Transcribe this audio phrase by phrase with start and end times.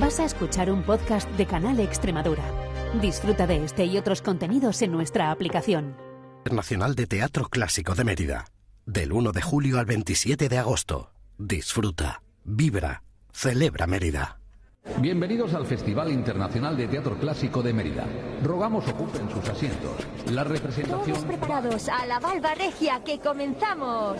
[0.00, 2.42] Vas a escuchar un podcast de Canal Extremadura.
[3.00, 5.96] Disfruta de este y otros contenidos en nuestra aplicación.
[6.50, 8.44] Nacional de Teatro Clásico de Mérida.
[8.86, 11.12] Del 1 de julio al 27 de agosto.
[11.38, 14.40] Disfruta, vibra, celebra Mérida.
[14.98, 18.04] Bienvenidos al Festival Internacional de Teatro Clásico de Mérida.
[18.42, 19.92] Rogamos ocupen sus asientos.
[20.32, 21.14] La representación...
[21.14, 24.18] Todos preparados a la Valva Regia, que comenzamos.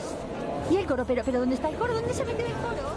[0.71, 1.05] ¿Y el coro?
[1.05, 1.95] ¿Pero, pero dónde está el coro?
[1.95, 2.95] ¿Dónde se mete el coro?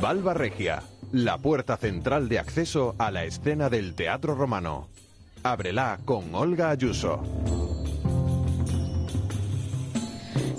[0.00, 0.82] Valva Regia,
[1.12, 4.88] la puerta central de acceso a la escena del Teatro Romano.
[5.42, 7.77] Ábrela con Olga Ayuso.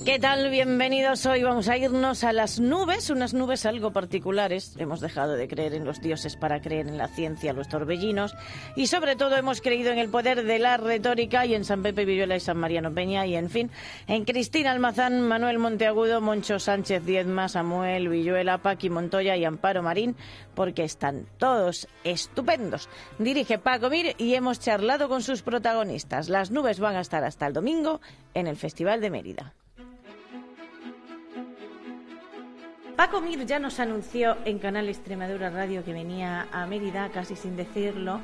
[0.05, 0.49] ¿Qué tal?
[0.49, 1.25] Bienvenidos.
[1.25, 4.73] Hoy vamos a irnos a las nubes, unas nubes algo particulares.
[4.79, 8.33] Hemos dejado de creer en los dioses para creer en la ciencia, los torbellinos,
[8.75, 12.05] y sobre todo hemos creído en el poder de la retórica y en San Pepe
[12.05, 13.69] Villuela y San Mariano Peña y, en fin,
[14.07, 20.15] en Cristina Almazán, Manuel Monteagudo, Moncho Sánchez Diezma, Samuel Villuela, Paqui Montoya y Amparo Marín,
[20.55, 22.89] porque están todos estupendos.
[23.19, 26.29] Dirige Paco Mir y hemos charlado con sus protagonistas.
[26.29, 27.99] Las nubes van a estar hasta el domingo
[28.33, 29.53] en el Festival de Mérida.
[32.99, 37.55] Paco Mir ya nos anunció en Canal Extremadura Radio que venía a Mérida, casi sin
[37.55, 38.19] decirlo.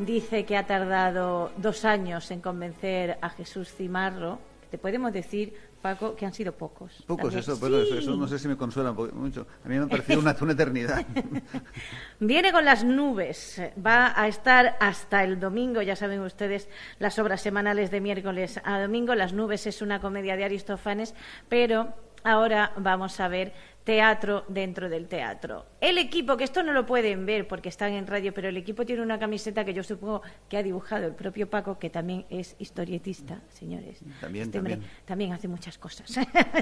[0.00, 4.40] Dice que ha tardado dos años en convencer a Jesús Cimarro.
[4.68, 7.04] Te podemos decir, Paco, que han sido pocos.
[7.06, 7.90] Pocos, eso, pero Sí.
[7.90, 9.46] eso, eso no sé si me consuela mucho.
[9.64, 11.06] A mí me ha parecido una, una eternidad.
[12.18, 13.62] Viene con las nubes.
[13.78, 15.82] Va a estar hasta el domingo.
[15.82, 19.14] Ya saben ustedes las obras semanales de miércoles a domingo.
[19.14, 21.14] Las nubes es una comedia de Aristófanes,
[21.48, 21.94] pero
[22.26, 23.52] ahora vamos a ver
[23.84, 25.64] teatro dentro del teatro.
[25.80, 28.84] El equipo, que esto no lo pueden ver porque están en radio, pero el equipo
[28.84, 32.56] tiene una camiseta que yo supongo que ha dibujado el propio Paco, que también es
[32.58, 34.00] historietista, señores.
[34.20, 34.82] También, Este también.
[35.04, 36.16] también hace muchas cosas.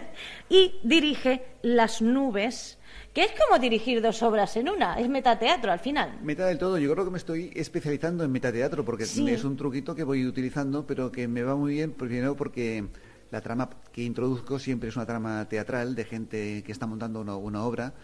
[0.51, 2.79] y dirige Las Nubes,
[3.15, 6.19] que es como dirigir dos obras en una, es metateatro al final.
[6.23, 9.27] Meta del todo, yo creo que me estoy especializando en metateatro porque Sí.
[9.31, 12.85] es un truquito que voy utilizando, pero que me va muy bien, primero porque
[13.31, 17.37] la trama que introduzco siempre es una trama teatral de gente que está montando una,
[17.37, 17.95] una obra.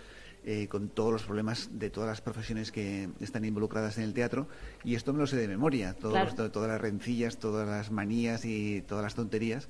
[0.43, 4.49] eh, con todos los problemas de todas las profesiones que están involucradas en el teatro
[4.85, 6.27] y esto me lo sé de memoria todos Claro.
[6.29, 9.69] los- to- todas las rencillas todas las manías y todas las tonterías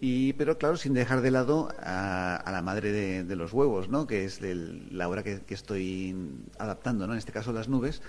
[0.00, 3.88] y pero claro sin dejar de lado a, a la madre de, de los huevos
[3.88, 6.16] no que es el- la obra que, que estoy
[6.58, 8.02] adaptando no en este caso las nubes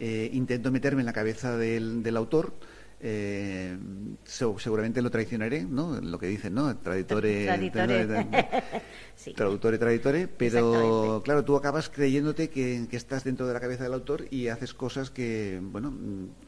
[0.00, 2.52] Eh, intento meterme en la cabeza del, del autor
[3.00, 3.76] eh,
[4.24, 8.26] se- seguramente lo traicionaré no lo que dicen no traditore Traditore.
[9.18, 9.32] Sí.
[9.34, 13.92] traductore traditore pero claro tú acabas creyéndote que, que estás dentro de la cabeza del
[13.94, 15.92] autor y haces cosas que bueno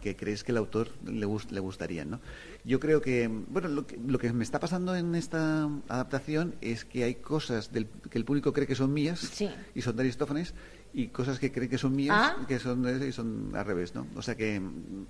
[0.00, 2.20] que crees que el autor le, gust- le gustarían no
[2.64, 6.84] yo creo que bueno lo que, lo que me está pasando en esta adaptación es
[6.84, 9.50] que hay cosas del, que el público cree que son mías Sí.
[9.74, 10.54] y son de Aristófanes
[10.92, 12.36] y cosas que cree que son mías Ah.
[12.48, 15.06] que son de- y son al revés no o sea que mm,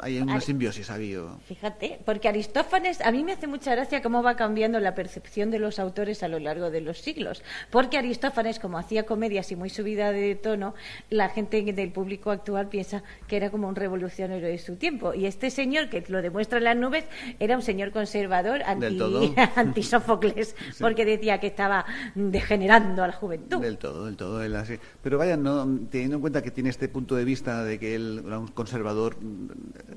[0.00, 4.22] hay una simbiosis ha habido Fíjate, porque Aristófanes, a mí me hace mucha gracia cómo
[4.22, 7.42] va cambiando la percepción de los autores a lo largo de los siglos.
[7.70, 10.74] Porque Aristófanes, como hacía comedias y muy subida de tono,
[11.10, 15.14] la gente del público actual piensa que era como un revolucionario de su tiempo.
[15.14, 17.04] Y este señor, que lo demuestra en las nubes,
[17.38, 18.60] era un señor conservador
[18.98, 19.22] todo.
[19.24, 23.60] anti, anti-Sófocles, porque decía que estaba degenerando a la juventud.
[23.60, 24.42] Del todo, del todo.
[24.42, 24.78] él así.
[25.02, 28.22] Pero vaya, no, teniendo en cuenta que tiene este punto de vista de que él
[28.26, 29.16] era un conservador,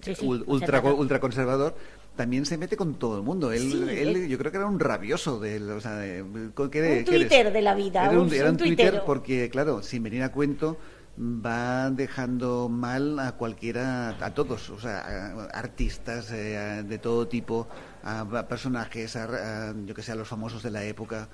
[0.01, 1.75] Sí, sí, ul- ultra, ultra conservador,
[2.15, 3.51] también se mete con todo el mundo.
[3.51, 5.39] Él, Sí, él, yo creo que era un rabioso.
[5.39, 6.23] De, él, o sea, de-
[6.71, 7.05] ¿qué Un?
[7.05, 10.23] Twitter de la vida, Era un, un- era un un Twitter porque, claro, sin venir
[10.23, 10.77] a cuento
[11.21, 17.67] va dejando mal a cualquiera, a todos, o sea, a artistas eh, de todo tipo,
[18.03, 21.27] a, a personajes, a, a, yo que sé, a los famosos de la época.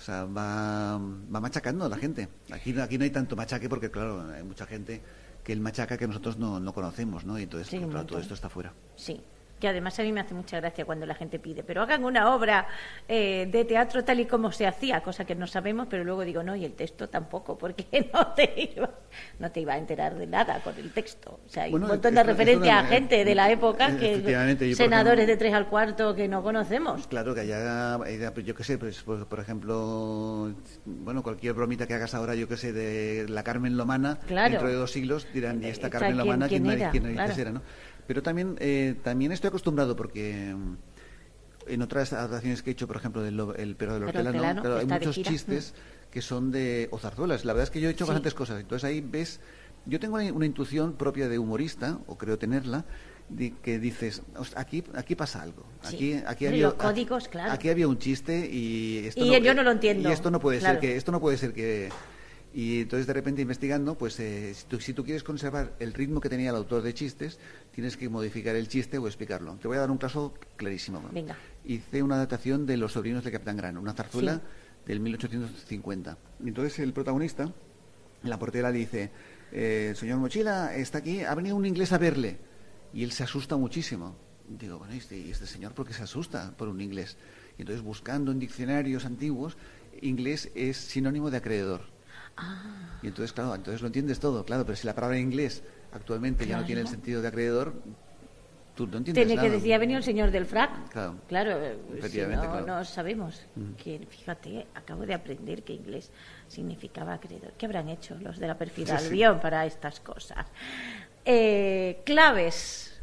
[0.00, 2.26] O sea, va, va machacando a la gente.
[2.50, 5.02] Aquí, no- aquí no hay tanto machaque porque, claro, hay mucha gente
[5.44, 7.38] que el machaca que nosotros no, no conocemos, ¿no?
[7.38, 8.72] Y entonces, Sí, un claro, todo esto está fuera.
[8.96, 9.20] Sí,
[9.60, 12.34] que además a mí me hace mucha gracia cuando la gente pide, pero hagan una
[12.34, 12.66] obra
[13.06, 16.42] eh, de teatro tal y como se hacía, cosa que no sabemos, pero luego digo,
[16.42, 18.90] no, y el texto tampoco, porque no te iba,
[19.38, 21.40] no te iba a enterar de nada con el texto.
[21.46, 24.66] O sea, hay Bueno, un montón de referencias a gente de la eh, época efectivamente,
[24.68, 27.06] que senadores ejemplo- de tres al cuarto que no conocemos.
[27.06, 30.52] Claro que haya, haya, pues, yo qué sé, pues, pues, por ejemplo,
[30.86, 34.50] bueno, cualquier bromita que hagas ahora, yo qué sé, de la Carmen Lomana, Claro.
[34.52, 36.90] dentro de dos siglos dirán, ¿y esta Esta, Carmen ¿quién- Lomana quién quién, era?
[36.90, 37.40] quién narices Claro.
[37.42, 37.62] era, no?
[38.06, 40.76] Pero también, eh, también estoy acostumbrado porque mm,
[41.68, 44.76] en otras adaptaciones que he hecho, por ejemplo, del El Perro del Hortelano, Hortelano, claro,
[44.78, 45.74] hay de muchos chistes
[46.10, 47.44] que son de o zarzuelas.
[47.44, 48.08] La verdad es que yo he hecho Sí.
[48.08, 48.60] bastantes cosas.
[48.60, 49.40] Entonces ahí ves,
[49.86, 52.84] yo tengo una, una intuición propia de humorista, o creo tenerla,
[53.28, 55.64] de que dices, "Os- aquí, aquí pasa algo.
[55.82, 55.94] Sí.
[55.94, 57.52] Aquí, aquí había, los códigos, claro.
[57.52, 60.58] Aquí había un chiste y esto Y yo no lo entiendo, Y esto no puede
[60.58, 60.74] claro.
[60.74, 61.90] ser que esto no puede ser que
[62.52, 66.20] Y entonces de repente investigando, pues eh, si, tú, si tú quieres conservar el ritmo
[66.20, 67.38] que tenía el autor de chistes,
[67.72, 69.54] tienes que modificar el chiste o explicarlo.
[69.54, 71.00] Te voy a dar un caso clarísimo.
[71.12, 71.36] Venga.
[71.64, 74.86] Hice una adaptación de Los sobrinos de Capitán Grano, una zarzuela Sí.
[74.86, 76.18] del 1850.
[76.44, 77.52] Y entonces el protagonista,
[78.24, 79.10] la portera le dice,
[79.52, 82.38] eh, señor Mochila, está aquí, ha venido un inglés a verle.
[82.92, 84.16] Y él se asusta muchísimo.
[84.48, 87.16] Digo, bueno, ¿y este, y este señor por qué se asusta por un inglés?
[87.56, 89.56] Y entonces buscando en diccionarios antiguos,
[90.02, 91.82] inglés es sinónimo de acreedor.
[93.02, 96.58] Y entonces, claro, entonces lo entiendes todo, claro, pero si la palabra inglés actualmente ya
[96.58, 96.96] no tiene el Claro.
[96.96, 97.72] sentido de acreedor,
[98.74, 100.90] tú no entiendes Tiene que decir, ha venido el señor del frac.
[101.26, 101.52] Claro.
[101.62, 101.78] eh,
[102.10, 102.66] si no, claro.
[102.66, 103.40] no sabemos.
[103.82, 106.10] Que, fíjate, acabo de aprender que inglés
[106.46, 107.52] significaba acreedor.
[107.56, 109.22] ¿Qué habrán hecho los de la perfida Sí, sí.
[109.40, 110.46] Para estas cosas?
[111.24, 113.00] Eh, claves.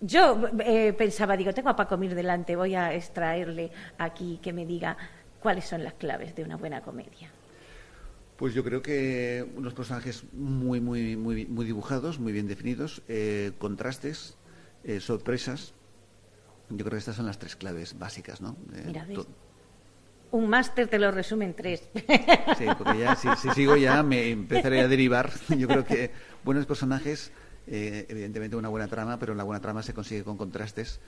[0.00, 4.64] Yo eh, pensaba, digo, tengo a Paco Mir delante, voy a extraerle aquí que me
[4.64, 4.96] diga
[5.40, 7.30] cuáles son las claves de una buena comedia.
[8.38, 13.50] Pues yo creo que unos personajes muy, muy, muy, muy dibujados, muy bien definidos, eh,
[13.58, 14.36] contrastes,
[14.84, 15.74] eh, sorpresas.
[16.70, 18.56] Yo creo que estas son las tres claves básicas, ¿no?
[18.74, 19.26] Eh, Mira, ¿ves?
[20.30, 21.88] Un máster te lo resume en tres.
[22.56, 25.32] Sí, porque ya si, si sigo ya me empezaré a derivar.
[25.58, 26.12] Yo creo que
[26.44, 27.32] buenos personajes,
[27.66, 31.00] eh, evidentemente una buena trama, pero la buena trama se consigue con contrastes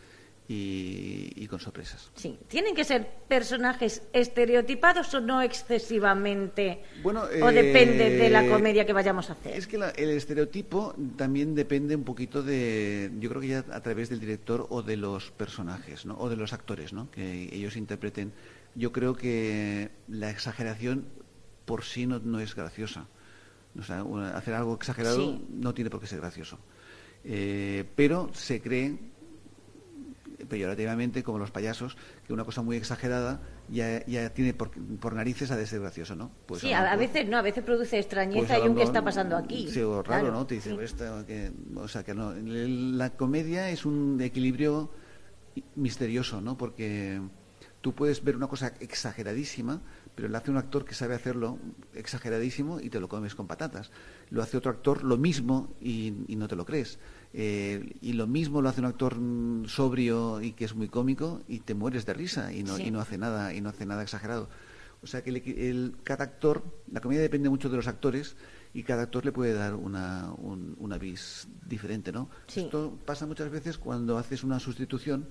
[0.53, 2.11] y, y con sorpresas.
[2.17, 6.83] Sí, ¿tienen que ser personajes estereotipados o no excesivamente?
[7.05, 9.55] Bueno, ¿O depende de la eh, comedia que vayamos a hacer?
[9.57, 13.81] Es que la- el estereotipo también depende un poquito de, yo creo que ya a
[13.81, 16.17] través del director o de los personajes, ¿no?
[16.19, 17.09] O de los actores, ¿no?
[17.13, 18.33] Que ellos interpreten.
[18.75, 21.05] Yo creo que la exageración
[21.65, 23.07] por sí no, no es graciosa.
[23.79, 24.05] O sea,
[24.35, 25.45] hacer algo exagerado Sí.
[25.49, 26.59] no tiene por qué ser gracioso.
[27.23, 28.99] Eh, pero se cree
[30.49, 31.97] peyorativamente, como los payasos,
[32.27, 36.17] que una cosa muy exagerada ya, ya tiene por, por narices a de ser gracioso,
[36.17, 36.31] ¿no?
[36.47, 39.37] Pues sí, a veces no, a veces produce extrañeza pues y un qué está pasando
[39.37, 39.69] aquí.
[39.71, 40.47] Sí, o raro, Claro, ¿no?
[40.47, 40.75] Te dice, sí.
[40.75, 41.53] "Pues esto que-".
[41.77, 42.33] o sea, que no.
[42.35, 44.91] La comedia es un equilibrio
[45.77, 46.57] misterioso, ¿no?
[46.57, 47.21] Porque
[47.81, 49.81] tú puedes ver una cosa exageradísima,
[50.15, 51.59] pero lo hace un actor que sabe hacerlo
[51.95, 53.91] exageradísimo y te lo comes con patatas.
[54.31, 56.99] Lo hace otro actor lo mismo y, y no te lo crees.
[57.33, 61.43] Eh, y lo mismo lo hace un actor mm, sobrio y que es muy cómico
[61.47, 62.85] y te mueres de risa y no, Sí.
[62.87, 64.49] y no hace nada y no hace nada exagerado.
[65.03, 68.37] O sea que el el- cada actor, la comedia depende mucho de los actores
[68.75, 72.29] y cada actor le puede dar una, un, una vis diferente, ¿no?
[72.49, 72.61] Sí.
[72.63, 75.29] Esto pasa muchas veces cuando haces una sustitución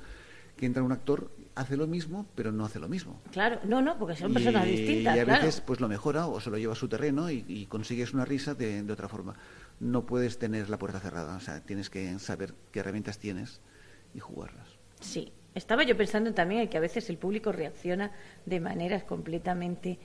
[0.57, 3.22] que entra un actor, hace lo mismo, pero no hace lo mismo.
[3.31, 5.46] Claro, no, no, porque son personas distintas, Y a claro.
[5.46, 8.25] veces pues lo mejora o se lo lleva a su terreno y, y consigues una
[8.25, 9.36] risa de, de otra forma.
[9.79, 13.61] No puedes tener la puerta cerrada, o sea, tienes que saber qué herramientas tienes
[14.13, 14.67] y jugarlas.
[14.99, 18.11] Sí, estaba yo pensando también en que a veces el público reacciona
[18.45, 19.97] de maneras completamente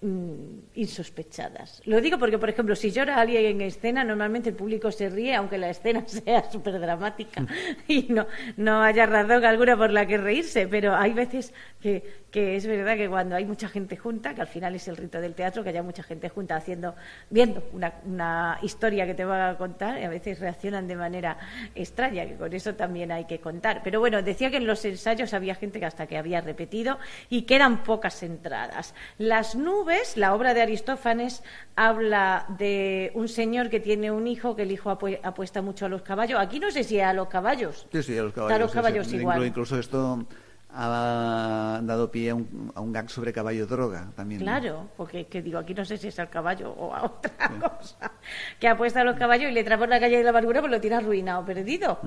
[0.00, 1.82] mm, insospechadas.
[1.86, 5.34] Lo digo porque, por ejemplo, si llora alguien en escena, normalmente el público se ríe,
[5.34, 7.46] aunque la escena sea súper dramática
[7.88, 8.26] y no,
[8.56, 12.96] no haya razón alguna por la que reírse, pero hay veces que, que es verdad
[12.96, 15.68] que cuando hay mucha gente junta, que al final es el rito del teatro, que
[15.68, 16.94] haya mucha gente junta haciendo,
[17.28, 21.36] viendo una, una historia que te va a contar, y a veces reaccionan de manera
[21.74, 23.82] extraña, que con eso también hay que contar.
[23.84, 26.98] Pero bueno, decía que en los ensayos había gente que hasta que había repetido
[27.28, 28.94] y que eran pocas entradas.
[29.18, 31.42] Las nubes, la obra de Aristófanes,
[31.76, 35.90] habla de un señor que tiene un hijo, que el hijo apue- apuesta mucho a
[35.90, 36.40] los caballos.
[36.40, 37.86] Aquí no sé si a los caballos.
[37.92, 38.60] Sí, sí, a los Está a caballos.
[38.60, 39.16] los caballos sí.
[39.16, 39.38] igual.
[39.42, 40.26] Inclu- Incluso esto
[40.74, 44.40] ha dado pie a un, a un gag sobre caballo droga también.
[44.40, 44.44] ¿no?
[44.46, 48.10] Claro, porque que digo, aquí no sé si es al caballo o a otra cosa.
[48.58, 50.70] Que apuesta a los caballos y le trae por la calle de la amargura, pues
[50.72, 52.00] lo tiene arruinado, perdido.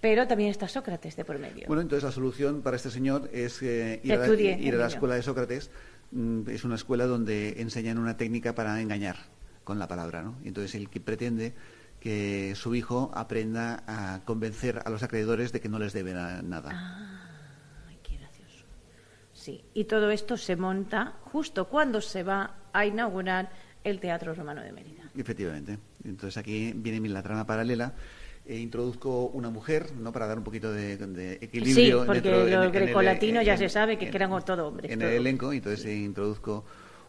[0.00, 1.66] Pero también está Sócrates de por medio.
[1.66, 4.56] Bueno, entonces la solución para este señor es eh, ir, a la, estudie, ir a
[4.58, 4.86] el la niño.
[4.86, 5.70] escuela de Sócrates.
[6.12, 9.16] Mm, Es una escuela donde enseñan una técnica para engañar
[9.64, 10.36] con la palabra, ¿no?
[10.44, 11.52] Y entonces él que pretende
[12.00, 16.40] que su hijo aprenda a convencer a los acreedores de que no les deben a-
[16.42, 16.70] nada.
[16.70, 17.27] Gracioso.
[19.38, 23.50] Sí, y todo esto se monta justo cuando se va a inaugurar
[23.84, 25.04] el Teatro Romano de Mérida.
[25.16, 25.78] Efectivamente.
[26.04, 27.94] Entonces aquí viene la trama paralela.
[28.44, 30.10] E introduzco una mujer, ¿no?
[30.10, 32.00] Para dar un poquito de, de equilibrio.
[32.00, 34.90] Sí, porque dentro- en- lo grecolatino ya en- se sabe que en- eran todo hombres,
[34.90, 35.08] En todo.
[35.08, 36.64] el elenco, entonces eh, introduzco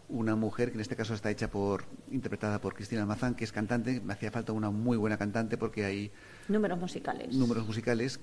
[0.09, 3.51] una mujer que en este caso está hecha por, interpretada por Cristina Almazán, que es
[3.51, 4.01] cantante.
[4.01, 6.11] Me hacía falta una muy buena cantante porque hay
[6.49, 7.33] Números musicales.
[7.33, 8.19] números musicales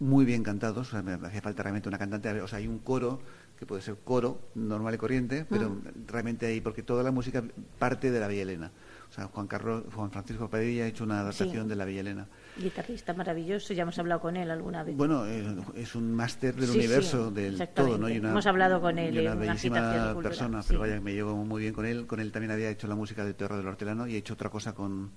[0.00, 2.78] muy bien cantados, o sea, me hacía falta realmente una cantante, o sea, hay un
[2.80, 3.20] coro
[3.58, 7.42] que puede ser coro normal y corriente, pero realmente hay, porque toda la música
[7.78, 8.70] parte de la Villa Elena.
[9.08, 11.68] O sea, Juan Carlos, Juan Francisco Padilla ha hecho una adaptación Sí.
[11.70, 12.26] de la Villa Elena.
[12.58, 14.94] Guitarrista maravilloso, ya hemos hablado con él alguna vez.
[14.96, 18.10] Bueno, eh, es un máster del Sí, universo, sí, del todo, ¿no?
[18.10, 21.62] Y una, Hemos hablado con él y una bellísima persona, pero vaya, me llevo muy
[21.62, 22.06] bien con él.
[22.06, 24.50] Con él también había hecho la música de Terror del Hortelano y he hecho otra
[24.50, 25.12] cosa con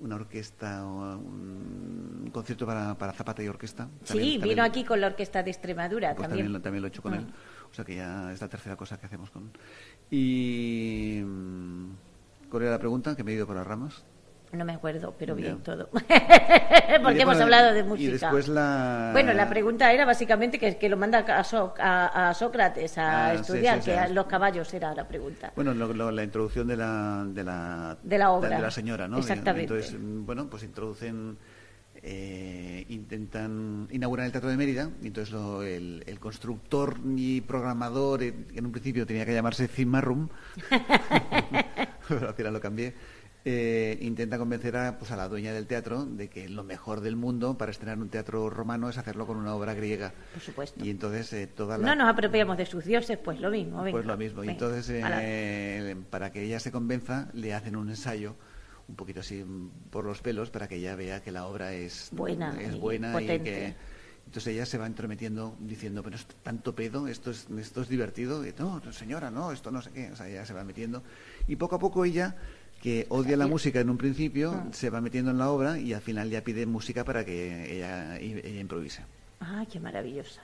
[0.00, 3.88] una orquesta, o un concierto para, para Zapata y orquesta.
[4.02, 6.46] sí, También- vino también- aquí con la Orquesta de Extremadura pues también.
[6.46, 7.18] también, lo, también lo he hecho con Ah.
[7.18, 7.26] él.
[7.70, 9.50] O sea que ya es la tercera cosa que hacemos con.
[10.10, 11.20] Y.
[11.24, 11.86] mm,
[12.50, 13.16] ¿Cuál era la pregunta?
[13.16, 14.04] Que me he ido por las ramas.
[14.54, 15.88] No me acuerdo, pero bien todo.
[16.96, 18.12] Y Porque hemos hablado de Y música.
[18.12, 19.10] después la.
[19.12, 23.26] Bueno, la pregunta era básicamente que, que lo manda a, So- a- a Sócrates a
[23.28, 23.90] Ah, estudiar, sí, sí.
[23.90, 25.52] que a los caballos era la pregunta.
[25.56, 28.48] Bueno, lo- lo- la introducción de la, de la, De la obra.
[28.56, 29.18] de la señora, ¿no?
[29.18, 29.74] Exactamente.
[29.74, 31.36] Entonces, mm, bueno, pues introducen,
[32.02, 38.22] eh, intentan inaugurar el Teatro de Mérida, y entonces lo- el, el constructor y programador,
[38.22, 40.28] eh, que en un principio tenía que llamarse Cimarrum,
[42.08, 42.94] pero al final lo cambié,
[43.46, 47.14] eh, intenta convencer a, pues, a la dueña del teatro de que lo mejor del
[47.14, 50.14] mundo para estrenar un teatro romano es hacerlo con una obra griega.
[50.32, 50.84] Por supuesto.
[50.84, 51.86] Y entonces eh, toda la...
[51.86, 53.82] No nos apropiamos de sus dioses, pues lo mismo.
[53.82, 53.98] venga.
[53.98, 54.44] Pues lo mismo.
[54.44, 58.34] Y entonces, eh, para que ella se convenza, le hacen un ensayo
[58.88, 59.44] un poquito así
[59.90, 63.20] por los pelos para que ella vea que la obra es Buena es y buena
[63.20, 63.74] y que
[64.26, 68.46] entonces ella se va entrometiendo diciendo pero es tanto pedo esto es esto es divertido
[68.46, 71.02] y, no señora no esto no sé qué o sea ella se va metiendo
[71.48, 72.36] y poco a poco ella
[72.84, 74.66] que odia la música en un principio Ah.
[74.72, 78.18] se va metiendo en la obra y al final ya pide música para que ella,
[78.18, 79.00] ella improvise
[79.40, 80.42] Ay, qué maravillosa.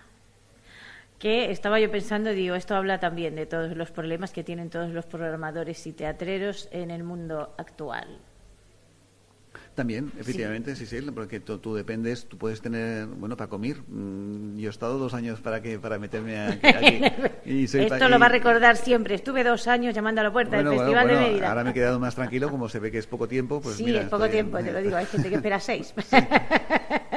[1.18, 4.90] Que estaba yo pensando, digo, esto habla también de todos los problemas que tienen todos
[4.90, 8.08] los programadores y teatreros en el mundo actual.
[9.74, 13.78] También, efectivamente, sí, sí, porque tú, tú dependes, tú puedes tener, bueno, para comer.
[13.88, 16.66] mm, Yo he estado dos años para que para meterme aquí.
[16.66, 17.02] aquí,
[17.50, 19.14] y soy Esto lo va a recordar siempre.
[19.14, 21.48] Estuve dos años llamando a la puerta Bueno, del Festival bueno, de Mérida.
[21.48, 23.84] ahora me he quedado más tranquilo, como se ve que es poco tiempo, pues sí,
[23.84, 24.96] mira, es poco estoy- tiempo, te lo digo.
[24.96, 25.94] Hay gente que espera seis.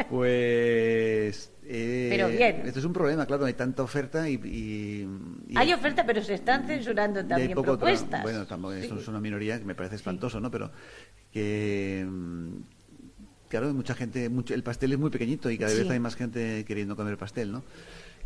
[0.09, 1.51] Pues...
[1.65, 2.61] eh, Pero bien.
[2.65, 4.33] Esto es un problema, claro, hay tanta oferta y...
[4.35, 5.07] y-
[5.49, 8.21] y- Hay oferta, pero se están censurando también poco propuestas.
[8.23, 8.89] Bueno, tampoco, Sí.
[8.99, 10.49] es una minoría que me parece espantoso, ¿no?
[10.51, 10.71] Pero
[11.31, 12.05] que...
[12.07, 12.49] mm,
[13.49, 15.81] Claro, mucha gente, mucho, el pastel es muy pequeñito y cada Sí.
[15.81, 17.63] vez hay más gente queriendo comer pastel, ¿no?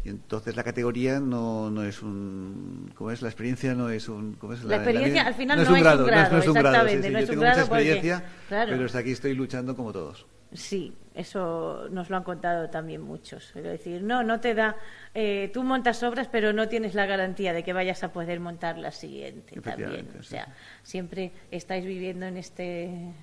[0.06, 2.94] Y entonces la categoría no, no es un...
[2.96, 3.22] ¿Cómo es?
[3.22, 4.36] La experiencia no es un...
[4.36, 4.64] ¿cómo es?
[4.64, 7.08] La experiencia al final no es un un grado, no es un grado, sí, exactamente,
[7.08, 8.72] sí, no yo es un tengo grado mucha porque- experiencia, claro.
[8.72, 10.26] pero hasta aquí estoy luchando como todos.
[10.58, 13.56] Sí, eso nos lo han contado también muchos.
[13.56, 14.76] Es decir, no, no te da.
[15.14, 18.78] eh, tú montas obras, pero no tienes la garantía de que vayas a poder montar
[18.78, 20.10] la siguiente también.
[20.20, 20.30] O sí.
[20.30, 23.14] sea, siempre estáis viviendo en este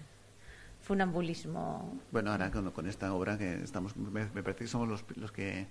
[0.80, 2.00] funambulismo.
[2.10, 5.32] Bueno, ahora con, con esta obra que estamos, me, me parece que somos los, los
[5.32, 5.66] que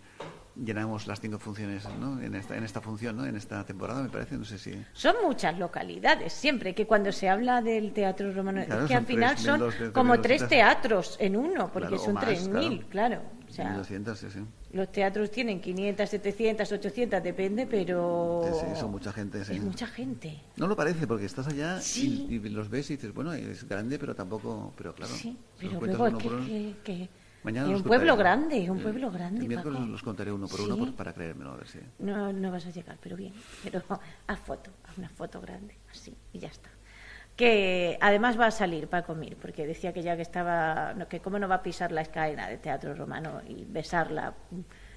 [0.56, 2.22] llenamos las cinco funciones, ¿no?
[2.22, 3.26] En esta, en esta función, ¿no?
[3.26, 4.74] En esta temporada, me parece, no sé si...
[4.94, 9.06] Son muchas localidades, siempre que cuando se habla del teatro romano, Claro, es que al
[9.06, 10.50] final 3.000, son 200, como tres 200.
[10.50, 13.22] teatros en uno, porque Claro, son más, 3.000, claro.
[13.48, 14.40] O sea, 1200, sí, sí.
[14.72, 18.42] los teatros tienen 500, 700, 800, depende, pero...
[18.44, 19.54] Sí, sí, son mucha gente, sí.
[19.54, 20.40] Es mucha gente.
[20.58, 24.00] No lo parece, porque estás allá y, y los ves y dices, bueno, es grande,
[24.00, 25.14] pero tampoco, pero claro.
[25.14, 27.10] Sí, pero luego es uno que, por uno- que- que-
[27.44, 29.42] Mañana es los un pueblo grande, es un El- pueblo grande.
[29.42, 29.92] El miércoles Paco.
[29.92, 30.80] los contaré uno por uno Sí.
[30.82, 31.80] por- para creérmelo, a ver si...
[32.00, 33.34] No, no vas a llegar, pero bien.
[33.64, 33.82] Pero
[34.28, 36.70] haz foto, haz una foto grande, así, y ya está.
[37.36, 41.20] Que además va a salir Paco Mir, porque decía que ya que estaba, no, que
[41.20, 44.34] cómo no va a pisar la escalera de teatro romano y besarla,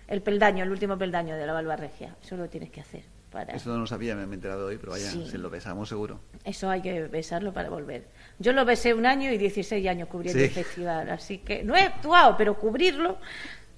[0.07, 2.15] el peldaño, el último peldaño de la Balba Regia.
[2.23, 3.05] Eso lo tienes que hacer.
[3.37, 3.55] Para...
[3.55, 5.27] Eso no lo sabía, me he enterado hoy, pero vaya, Sí.
[5.31, 6.21] se lo besamos seguro.
[6.43, 8.09] Eso hay que besarlo para volver.
[8.39, 10.47] Yo lo besé un año y 16 años cubriendo Sí.
[10.47, 13.19] el festival, así que no he actuado, pero cubrirlo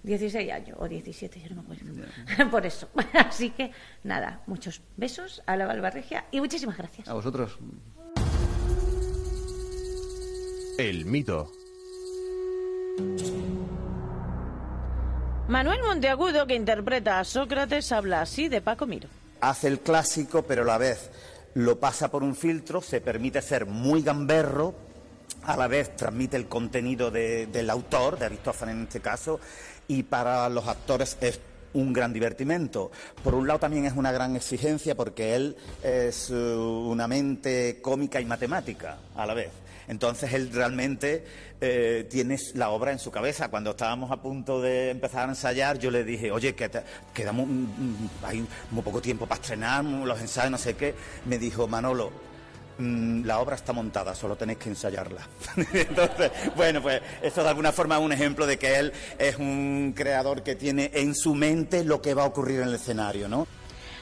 [0.04, 2.50] 16 años o 17, yo no me acuerdo.
[2.52, 2.88] Por eso.
[3.14, 3.72] Así que
[4.04, 7.08] nada, muchos besos a la Balbarregia y muchísimas gracias.
[7.08, 7.58] A vosotros.
[10.78, 11.50] El mito.
[15.48, 19.08] Manuel Monteagudo, que interpreta a Sócrates, habla así de Paco Miro.
[19.40, 21.10] Hace el clásico, pero a la vez
[21.54, 24.74] lo pasa por un filtro, se permite ser muy gamberro,
[25.44, 29.40] a la vez transmite el contenido de- del autor, de Aristófanes en este caso,
[29.86, 31.40] y para los actores es
[31.74, 32.90] un gran divertimento.
[33.22, 38.20] Por un lado también es una gran exigencia porque él es eh, una mente cómica
[38.20, 39.50] y matemática a la vez.
[39.88, 41.24] Entonces él realmente
[41.60, 43.48] eh, tiene la obra en su cabeza.
[43.48, 46.82] Cuando estábamos a punto de empezar a ensayar, yo le dije, oye, que te-
[47.14, 50.94] quedamos, mm, mm, hay muy poco tiempo para estrenar, los ensayos, no sé qué.
[51.24, 52.10] Me dijo, Manolo,
[52.78, 55.26] mm, la obra está montada, solo tenéis que ensayarla.
[55.72, 59.94] Entonces, bueno, pues esto de alguna forma es un ejemplo de que él es un
[59.96, 63.46] creador que tiene en su mente lo que va a ocurrir en el escenario, ¿no?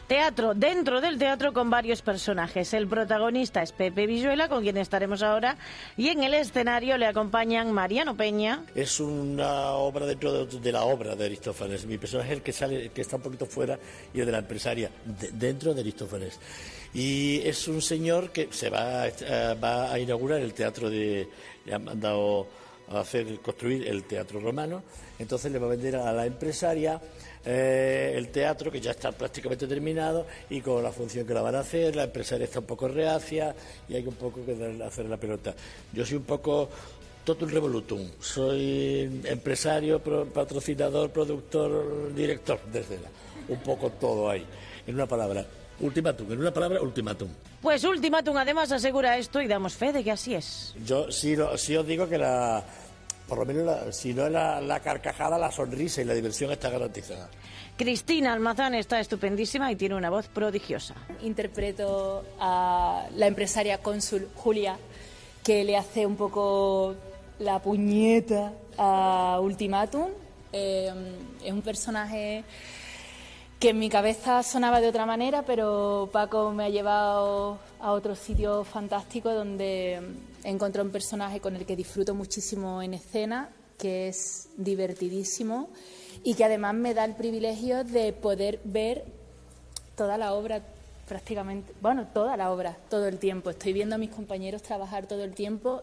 [0.07, 2.73] Teatro, dentro del teatro con varios personajes.
[2.75, 5.57] El protagonista es Pepe Villuela, con quien estaremos ahora,
[5.97, 8.65] y en el escenario le acompañan Mariano Peña.
[8.77, 11.87] Es una obra dentro de, la obra de Aristófanes.
[11.87, 13.81] Mi personaje es el que sale, que está un poquito fuera
[14.15, 14.93] y es de la empresaria,
[15.33, 16.39] dentro de Aristófanes.
[16.95, 21.29] Y es un señor que se va, eh, va a inaugurar el teatro de.
[21.65, 22.47] Le han mandado
[22.89, 24.85] a hacer construir el teatro romano,
[25.19, 27.01] entonces le va a vender a la empresaria
[27.47, 31.55] eh, el teatro, que ya está prácticamente terminado, y con la función que la van
[31.55, 33.55] a hacer, la empresaria está un poco reacia
[33.89, 35.55] y hay un poco que hacer la pelota.
[35.93, 36.69] Yo soy un poco
[37.27, 38.09] totum revolutum.
[38.21, 43.09] Soy empresario, patrocinador, productor, director, desde la,
[43.49, 44.47] un poco todo ahí.
[44.87, 45.45] En una palabra,
[45.81, 46.33] ultimátum.
[46.33, 47.29] En una palabra, ultimátum.
[47.61, 50.75] Pues ultimátum además asegura esto y damos fe de que así es.
[50.85, 52.63] Yo sí, sí os digo que la
[53.29, 57.29] por lo menos si no es la, carcajada, la sonrisa y la diversión está garantizada.
[57.77, 60.95] Cristina Almazán está estupendísima y tiene una voz prodigiosa.
[61.23, 64.79] Interpreto a la empresaria cónsul Julia,
[65.45, 66.95] que le hace un poco
[67.39, 70.09] la puñeta a Ultimatum.
[70.53, 70.91] Eh,
[71.45, 72.45] es un personaje
[73.59, 78.15] que en mi cabeza sonaba de otra manera, pero Paco me ha llevado a otro
[78.15, 80.01] sitio fantástico donde
[80.47, 85.69] encontré un personaje con el que disfruto muchísimo en escena, que es divertidísimo
[86.23, 89.05] y que además me da el privilegio de poder ver
[89.97, 90.63] toda la obra
[91.09, 93.51] prácticamente, bueno, toda la obra, todo el tiempo.
[93.51, 95.83] Estoy viendo a mis compañeros trabajar todo el tiempo.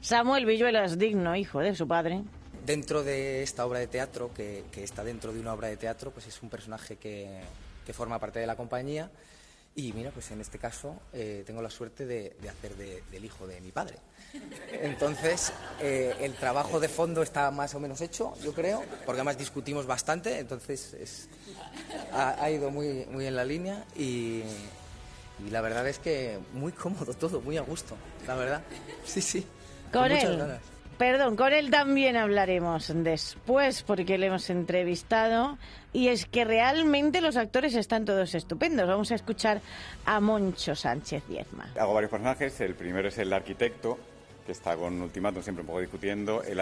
[0.00, 2.22] Samuel Villuela es digno hijo de su padre.
[2.64, 6.26] Dentro de esta obra de teatro, que, está dentro de una obra de teatro, pues
[6.26, 7.40] es un personaje que,
[7.86, 9.10] que forma parte de la compañía
[9.74, 13.60] y mira, pues en este caso eh, tengo la suerte de, hacer del hijo de
[13.60, 13.96] mi padre.
[14.72, 19.38] Entonces, eh, el trabajo de fondo está más o menos hecho, yo creo, porque además
[19.38, 21.28] discutimos bastante, entonces
[22.12, 24.42] ha, ido muy, muy en la línea y,
[25.50, 27.96] la verdad es que muy cómodo todo, muy a gusto,
[28.26, 28.62] la verdad.
[29.04, 29.46] Sí, sí.
[29.92, 30.58] Con, él.
[30.98, 35.56] Perdón, con él también hablaremos después porque le hemos entrevistado
[35.92, 38.88] y es que realmente los actores están todos estupendos.
[38.88, 39.60] Vamos a escuchar
[40.04, 41.68] a Moncho Sánchez Diezma.
[41.78, 42.60] Hago varios personajes.
[42.60, 43.96] El primero es el arquitecto,
[44.44, 46.60] que está con Ultimátum siempre un poco discutiendo, el,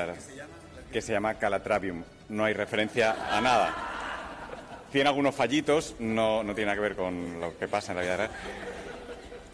[0.92, 2.04] que se llama Calatravium.
[2.28, 3.74] No hay referencia a nada.
[4.92, 8.02] Tiene algunos fallitos, no, no tiene nada que ver con lo que pasa en la
[8.02, 8.30] vida real.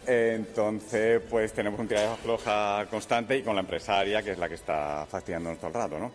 [0.05, 4.55] Entonces, pues tenemos un tiraje floja constante y con la empresaria, que es la que
[4.55, 6.11] está fastidiándonos todo el rato, ¿no?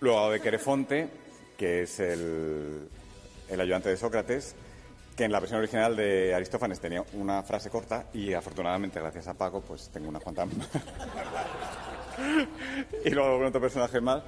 [0.00, 1.08] Luego de Querefonte,
[1.56, 2.88] que es el,
[3.48, 4.54] el ayudante de Sócrates,
[5.16, 9.34] que en la versión original de Aristófanes tenía una frase corta y afortunadamente, gracias a
[9.34, 10.48] Paco, pues tengo una cuantas
[13.04, 14.22] y luego otro personaje más.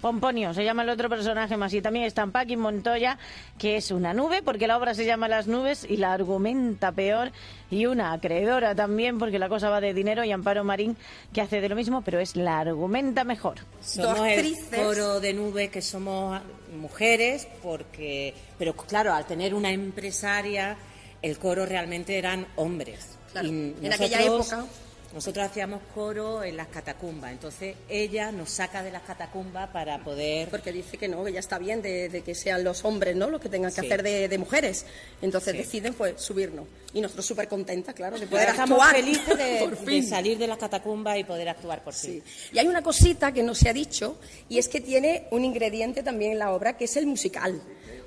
[0.00, 1.72] Pomponio, se llama el otro personaje más.
[1.74, 3.18] Y también está Paqui Montoya,
[3.58, 7.32] que es una nube, porque la obra se llama Las nubes y la argumenta peor.
[7.70, 10.24] Y una acreedora también, porque la cosa va de dinero.
[10.24, 10.96] Y Amparo Marín,
[11.32, 13.58] que hace de lo mismo, pero es la argumenta mejor.
[13.80, 16.40] Somos el coro de nube, que somos
[16.76, 18.34] mujeres, porque.
[18.58, 20.76] Pero claro, al tener una empresaria,
[21.22, 23.18] el coro realmente eran hombres.
[23.34, 24.66] en aquella época
[25.12, 30.48] nosotros hacíamos coro en las catacumbas, entonces ella nos saca de las catacumbas para poder...
[30.48, 33.28] Porque dice que no, que ya está bien de, que sean los hombres ¿no?
[33.28, 34.86] los que tengan que hacer de, mujeres.
[35.20, 36.66] Entonces deciden pues subirnos.
[36.94, 38.96] Y nosotros súper contentas, claro, de poder Estamos actuar.
[38.96, 39.38] felices
[39.84, 42.22] de, salir de las catacumbas y poder actuar por sí.
[42.52, 44.18] Y hay una cosita que no se ha dicho,
[44.48, 47.60] y es que tiene un ingrediente también en la obra, que es el musical.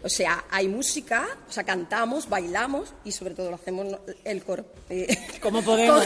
[0.04, 3.88] O sea, hay música, o sea, cantamos, bailamos y sobre todo lo hacemos
[4.26, 4.66] el coro.
[4.90, 6.06] Eh, Como podemos.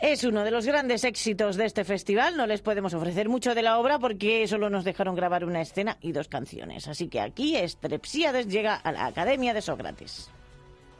[0.00, 2.36] Es uno de los grandes éxitos de este festival.
[2.36, 5.96] No les podemos ofrecer mucho de la obra porque solo nos dejaron grabar una escena
[6.00, 6.88] y dos canciones.
[6.88, 10.28] Así que aquí Estrepsíades llega a la Academia de Sócrates.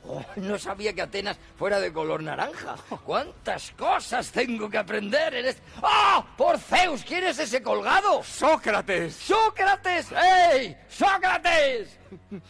[0.07, 2.77] Oh, no sabía que Atenas fuera de color naranja.
[3.05, 5.63] ¿Cuántas cosas tengo que aprender en este...
[5.83, 6.25] ¡Ah!
[6.37, 7.05] ¡Por Zeus!
[7.05, 8.23] ¿Quién es ese colgado?
[8.23, 9.15] ¡Sócrates!
[9.15, 10.13] ¡Sócrates!
[10.13, 10.77] ¡Ey!
[10.89, 11.99] ¡Sócrates!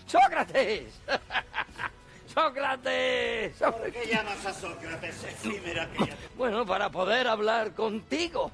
[0.06, 1.00] ¡Sócrates!
[2.34, 3.56] ¡Sócrates!
[3.58, 8.50] ¿Por qué llamas a Sócrates, efímera que Bueno, para poder hablar contigo.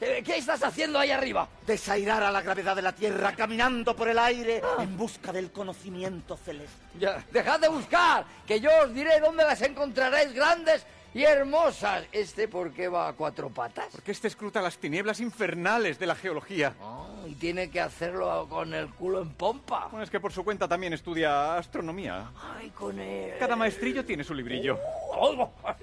[0.00, 1.48] Eh, ¿Qué estás haciendo ahí arriba?
[1.66, 4.82] Desairar a la gravedad de la Tierra, caminando por el aire ah.
[4.82, 6.76] en busca del conocimiento celeste.
[6.98, 10.84] Ya, dejad de buscar, que yo os diré dónde las encontraréis grandes
[11.16, 12.04] y hermosas.
[12.12, 13.86] ¿Este por qué va a cuatro patas?
[13.90, 16.74] Porque este escruta las tinieblas infernales de la geología.
[16.82, 19.88] Oh, y tiene que hacerlo con el culo en pompa.
[19.90, 22.30] Bueno, es que por su cuenta también estudia astronomía.
[22.56, 23.32] Ay, con él.
[23.38, 24.78] Cada maestrillo tiene su librillo.
[25.12, 25.74] Oh, Oh,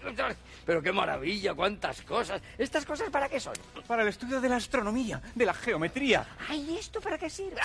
[0.66, 2.42] pero qué maravilla, cuántas cosas.
[2.58, 3.54] ¿Estas cosas para qué son?
[3.88, 6.26] Para el estudio de la astronomía, de la geometría.
[6.48, 7.60] Ay, ¿esto para qué sirve?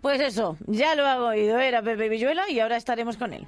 [0.00, 3.46] Pues eso, ya lo ha oído, era Pepe Villuela y ahora estaremos con él.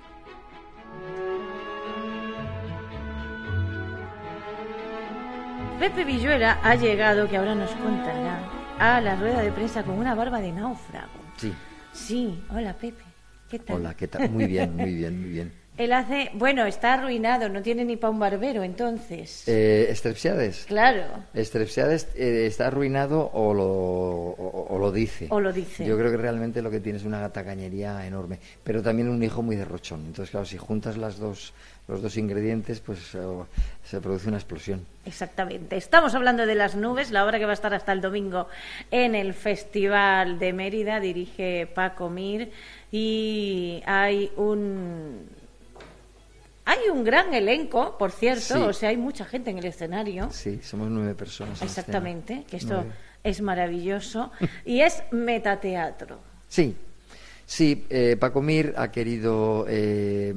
[5.78, 8.40] Pepe Villuela ha llegado, que ahora nos contará,
[8.78, 11.20] a la rueda de prensa con una barba de náufrago.
[11.36, 11.52] Sí.
[11.92, 13.02] Sí, hola Pepe,
[13.50, 13.76] ¿qué tal?
[13.76, 14.30] Hola, ¿qué tal?
[14.30, 15.52] Muy bien, muy bien, muy bien.
[15.76, 19.46] Él hace, bueno, está arruinado, no tiene ni pa' un barbero, entonces.
[19.46, 20.64] Eh, ¿Strepsiades?
[20.64, 21.02] Claro.
[21.36, 25.26] Strepsiades eh, está arruinado o lo, o, o lo dice.
[25.28, 25.84] O lo dice.
[25.84, 29.42] Yo creo que realmente lo que tiene es una tacañería enorme, pero también un hijo
[29.42, 30.06] muy derrochón.
[30.06, 31.52] Entonces, claro, si juntas las dos,
[31.88, 33.18] los dos ingredientes, pues eh,
[33.84, 34.84] se produce una explosión.
[35.04, 35.76] Exactamente.
[35.76, 38.48] Estamos hablando de Las Nubes, la obra que va a estar hasta el domingo
[38.90, 42.50] en el Festival de Mérida, dirige Paco Mir
[42.90, 45.28] y hay un
[46.68, 48.60] hay un gran elenco, por cierto, Sí.
[48.60, 50.28] o sea, hay mucha gente en el escenario.
[50.32, 51.62] Sí, somos nueve personas.
[51.62, 52.90] en Exactamente, que esto Nueve.
[53.22, 54.32] es maravilloso
[54.64, 56.18] y es metateatro.
[56.48, 56.74] Sí,
[57.44, 60.34] sí, eh, Paco Mir ha querido, eh,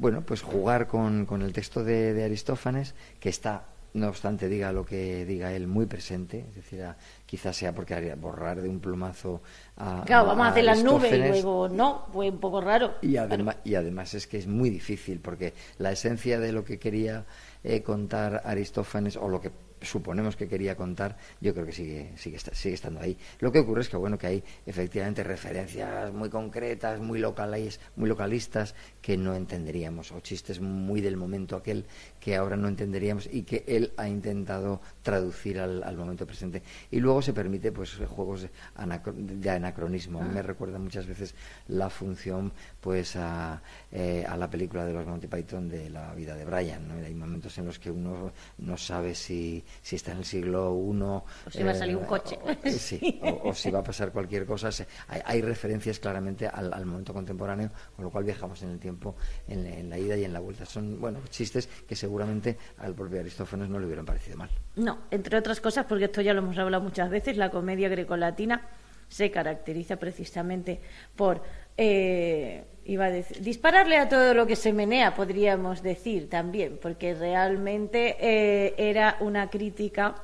[0.00, 4.72] bueno, pues jugar con, con el texto de, de Aristófanes, que está, no obstante, diga
[4.72, 8.68] lo que diga él, muy presente, es decir, a- quizás sea porque haría borrar de
[8.68, 9.42] un plumazo
[9.76, 12.94] a Claro, vamos a hacer las nubes y luego no, fue un poco raro.
[13.02, 16.78] Y además, y además es que es muy difícil, porque la esencia de lo que
[16.78, 17.26] quería
[17.62, 19.50] eh, contar Aristófanes, o lo que
[19.80, 23.16] suponemos que quería contar, yo creo que sigue, sigue, sigue estando ahí.
[23.38, 28.08] Lo que ocurre es que, bueno, que hay efectivamente referencias muy concretas, muy locales, muy
[28.08, 31.86] localistas, que no entenderíamos, o chistes muy del momento aquel
[32.20, 36.62] que ahora no entenderíamos y que él ha intentado traducir al, al momento presente.
[36.90, 40.20] Y luego se permite pues juegos de, anacro- de anacronismo.
[40.20, 41.34] Me recuerda muchas veces
[41.68, 46.34] la función pues a, eh, a la película de los Monty Python de la vida
[46.34, 46.86] de Brian.
[46.88, 46.94] ¿no?
[47.04, 51.02] Hay momentos en los que uno no sabe si, si está en el siglo I
[51.02, 52.38] O si va a salir un coche.
[52.42, 54.70] o- sí, o, o si va a pasar cualquier cosa.
[54.72, 58.78] Se- Hay, hay referencias claramente al, al momento contemporáneo, con lo cual viajamos en el
[58.78, 59.16] tiempo,
[59.48, 60.64] en, en la ida y en la vuelta.
[60.66, 64.50] Son, bueno, chistes que seguramente al propio Aristófanes no le hubieran parecido mal.
[64.76, 68.68] No, entre otras cosas, porque esto ya lo hemos hablado muchas veces, la comedia grecolatina
[69.08, 70.80] se caracteriza precisamente
[71.16, 71.42] por,
[71.76, 77.14] eh, iba a decir, dispararle a todo lo que se menea, podríamos decir también, porque
[77.14, 80.16] realmente eh, era una crítica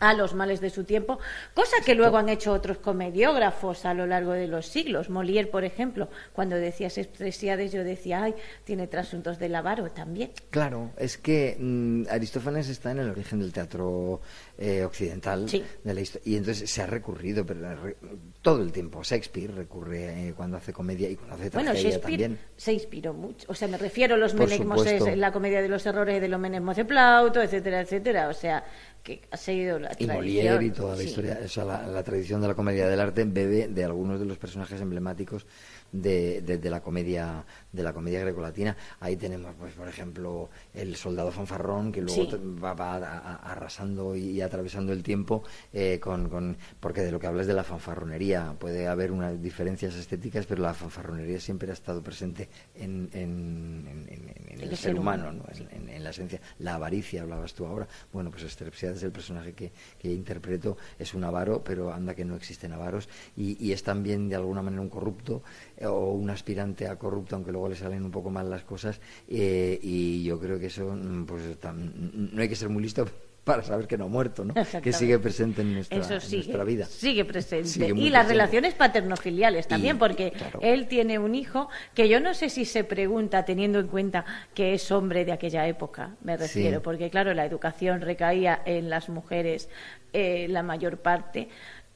[0.00, 1.18] a los males de su tiempo,
[1.54, 5.10] cosa que luego han hecho otros comediógrafos a lo largo de los siglos.
[5.10, 8.34] Molière, por ejemplo, cuando decías Expresiades, yo decía, ay,
[8.64, 10.32] tiene trasuntos del avaro también.
[10.50, 14.20] Claro, es que mm, Aristófanes está en el origen del teatro
[14.58, 15.62] eh, occidental Sí.
[15.84, 17.96] de la y entonces se ha recurrido pero, re-
[18.42, 19.02] todo el tiempo.
[19.02, 22.38] Shakespeare recurre eh, cuando hace comedia y cuando hace Bueno, tragedia Shakespeare también.
[22.56, 23.46] se inspiró mucho.
[23.50, 25.08] O sea, me refiero a los Por menegmos, supuesto.
[25.08, 28.28] es la comedia de los errores de los menegmos de Plauto, etcétera, etcétera.
[28.28, 28.64] O sea,
[29.02, 30.16] que ha seguido la Y tradición.
[30.16, 31.08] Molière y toda la Sí.
[31.08, 34.26] historia, o sea, la, la tradición de la comedia del arte bebe de algunos de
[34.26, 35.46] los personajes emblemáticos
[35.92, 38.76] de, de- de la comedia de la comedia grecolatina.
[38.98, 42.36] Ahí tenemos, pues, por ejemplo, el soldado fanfarrón que luego Sí.
[42.62, 47.20] va, va a- a- arrasando y, atravesando el tiempo eh, con, con- porque de lo
[47.20, 51.74] que hablas de la fanfarronería puede haber unas diferencias estéticas, pero la fanfarronería siempre ha
[51.74, 55.44] estado presente en, en- en- en- el, ser humano, ¿no?
[55.70, 56.40] en, la esencia.
[56.58, 57.86] La avaricia, hablabas tú ahora.
[58.12, 62.34] Bueno, pues Strepsiades, el personaje que, que interpreto, es un avaro, pero anda que no
[62.36, 65.42] existen avaros, y, y es también de alguna manera un corrupto
[65.86, 69.78] o un aspirante a corrupto, aunque luego le salen un poco mal las cosas, eh,
[69.82, 71.92] y yo creo que eso, mm, pues tam-
[72.32, 73.06] no hay que ser muy listo
[73.44, 74.52] para saber que no ha muerto, ¿no?
[74.82, 76.84] que sigue presente en nuestra, Eso en nuestra vida.
[76.84, 77.68] sigue presente.
[77.68, 80.60] Sigue y las relaciones paterno-filiales también, Y- porque claro.
[80.62, 84.74] él tiene un hijo que yo no sé si se pregunta, teniendo en cuenta que
[84.74, 86.82] es hombre de aquella época, me refiero, Sí.
[86.84, 89.70] porque claro, la educación recaía en las mujeres
[90.12, 91.48] eh, la mayor parte.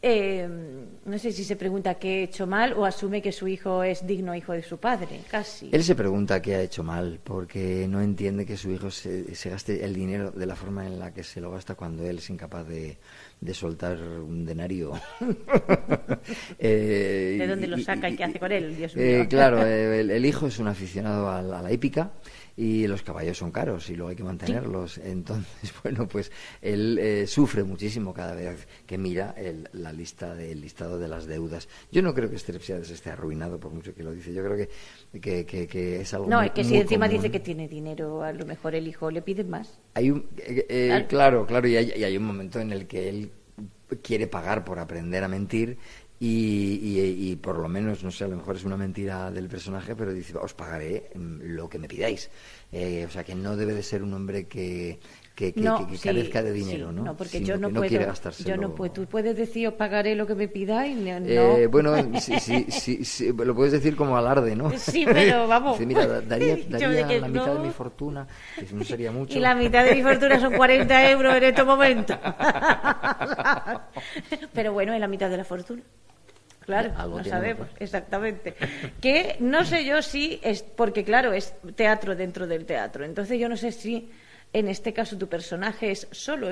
[0.06, 0.46] Eh,
[1.06, 4.06] no sé si se pregunta qué he hecho mal o asume que su hijo es
[4.06, 5.70] digno hijo de su padre, casi.
[5.72, 9.48] Él se pregunta qué ha hecho mal, porque no entiende que su hijo se, se
[9.48, 12.28] gaste el dinero de la forma en la que se lo gasta cuando él es
[12.28, 12.98] incapaz de,
[13.40, 14.92] de soltar un denario.
[16.58, 18.76] Eh, ¿De dónde lo y- saca y qué hace con él?
[18.76, 19.04] Dios mío.
[19.04, 22.12] Eh, claro, eh, el, el hijo es un aficionado a la, a la hípica
[22.56, 24.98] y los caballos son caros y luego hay que mantenerlos.
[25.04, 26.30] Entonces, bueno, pues
[26.62, 31.26] él eh, sufre muchísimo cada vez que mira el, la lista del listado de las
[31.26, 31.68] deudas.
[31.90, 34.32] Yo no creo que Strepsiades esté arruinado por mucho que lo dice.
[34.32, 37.20] Yo creo que, que, que- que es algo No, muy- es que si encima común.
[37.22, 39.80] dice que tiene dinero, a lo mejor el hijo le pide más.
[39.94, 41.06] Hay un, eh, eh, Claro.
[41.08, 43.30] claro, claro, y hay, y hay un momento en el que él
[44.02, 45.78] quiere pagar por aprender a mentir
[46.20, 49.48] Y, y- y por lo menos, no sé, a lo mejor es una mentira del
[49.48, 52.30] personaje, pero dice, os pagaré mm, lo que me pidáis.
[52.72, 54.98] Eh, o sea, que no debe de ser un hombre que,
[55.34, 57.02] que, que- No, que- que sí, carezca de sí, dinero, ¿no?
[57.02, 58.06] No, porque Sino yo no que puedo.
[58.06, 58.48] gastárselo.
[58.48, 58.92] yo no puedo.
[58.92, 60.96] Tú puedes decir, os pagaré lo que me pidáis.
[60.96, 61.12] No.
[61.20, 64.70] Eh, bueno, sí, sí, lo puedes decir como alarde, ¿no?
[64.78, 65.78] Sí, pero vamos.
[65.80, 67.54] Mira, daría, daría la mitad no.
[67.54, 69.36] de mi fortuna, que no sería mucho.
[69.36, 72.16] Y la mitad de mi fortuna son 40 euros en este momento.
[74.52, 75.82] Pero bueno, es la mitad de la fortuna.
[76.64, 78.54] Claro, Algo no sabemos, exactamente.
[79.00, 83.04] Que no sé yo si es, porque claro, es teatro dentro del teatro.
[83.04, 84.10] Entonces yo no sé si
[84.54, 86.48] en este caso tu personaje es solo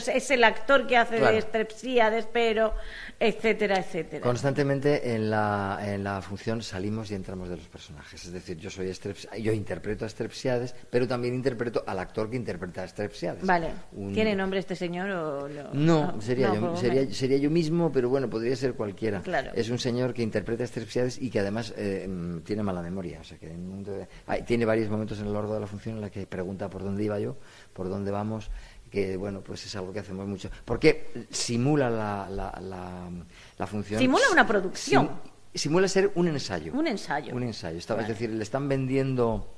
[0.00, 1.34] sea, es el actor que hace Claro.
[1.36, 2.74] de Strepsiades, pero
[3.20, 4.20] etcétera, etcétera.
[4.22, 8.24] Constantemente en la, en la función salimos y entramos de los personajes.
[8.24, 12.36] Es decir, yo soy Streps- yo interpreto a Strepsiades, pero también interpreto al actor que
[12.36, 13.46] interpreta a Strepsiades.
[13.46, 13.70] Vale.
[13.92, 15.70] Un- ¿Tiene nombre este señor o no?
[15.72, 19.20] No, sería, no, yo, lo sería, sería yo mismo, pero bueno, podría ser cualquiera.
[19.22, 19.52] Claro.
[19.54, 23.20] Es un señor que interpreta a Strepsiades y que además eh, mm, tiene mala memoria.
[23.20, 25.66] O sea, que en un de- hay- tiene varios momentos en lo largo de la
[25.68, 27.36] función en la que pregunta por dónde iba yo,
[27.72, 28.50] por dónde vamos,
[28.90, 30.50] que bueno, pues es algo que hacemos mucho.
[30.64, 33.10] Porque simula la, la, la,
[33.58, 34.00] la función.
[34.00, 35.06] Simula una producción.
[35.08, 36.72] Sim- simula ser un ensayo.
[36.72, 37.34] Un ensayo.
[37.34, 37.78] Un ensayo.
[37.78, 38.04] Está- Vale.
[38.06, 39.54] Es decir, le están vendiendo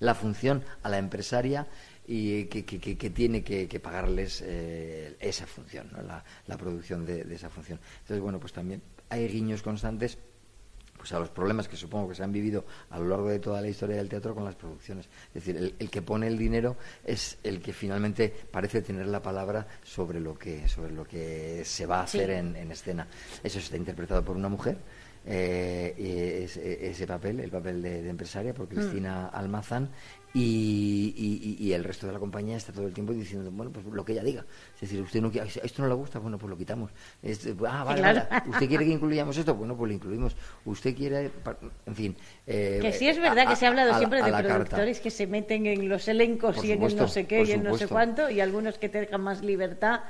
[0.00, 1.66] la función a la empresaria
[2.06, 6.02] y que, que- que- que tiene que, que pagarles eh, esa función, ¿no?
[6.02, 7.80] la, la producción de, de esa función.
[8.02, 10.18] Entonces, bueno, pues también hay guiños constantes
[11.04, 13.60] pues a los problemas que supongo que se han vivido a lo largo de toda
[13.60, 15.06] la historia del teatro con las producciones.
[15.28, 19.20] Es decir, el, el que pone el dinero es el que finalmente parece tener la
[19.20, 22.32] palabra sobre lo que, sobre lo que se va a hacer Sí.
[22.36, 23.06] en, en escena.
[23.42, 24.78] Eso está interpretado por una mujer.
[25.26, 29.90] eh, e- ese papel, el papel de, de empresaria, por Cristina Almazán,
[30.36, 34.04] y, y- el resto de la compañía está todo el tiempo diciendo, bueno, pues lo
[34.04, 34.44] que ella diga.
[34.74, 36.90] Es decir, usted no quiere- esto no le gusta, bueno, pues lo quitamos.
[37.22, 38.22] Este, ah, vale, Claro.
[38.30, 38.42] vale.
[38.50, 39.54] ¿Usted quiere que incluyamos esto?
[39.54, 40.36] Bueno, pues lo incluimos.
[40.64, 41.30] ¿Usted quiere,
[41.86, 42.16] en fin.
[42.46, 44.48] eh, Que sí es verdad a- que se ha hablado a- a siempre la de
[44.48, 47.52] productores que se meten en los elencos Por y en el no sé qué y
[47.52, 50.00] en no sé cuánto y algunos que te dejan más libertad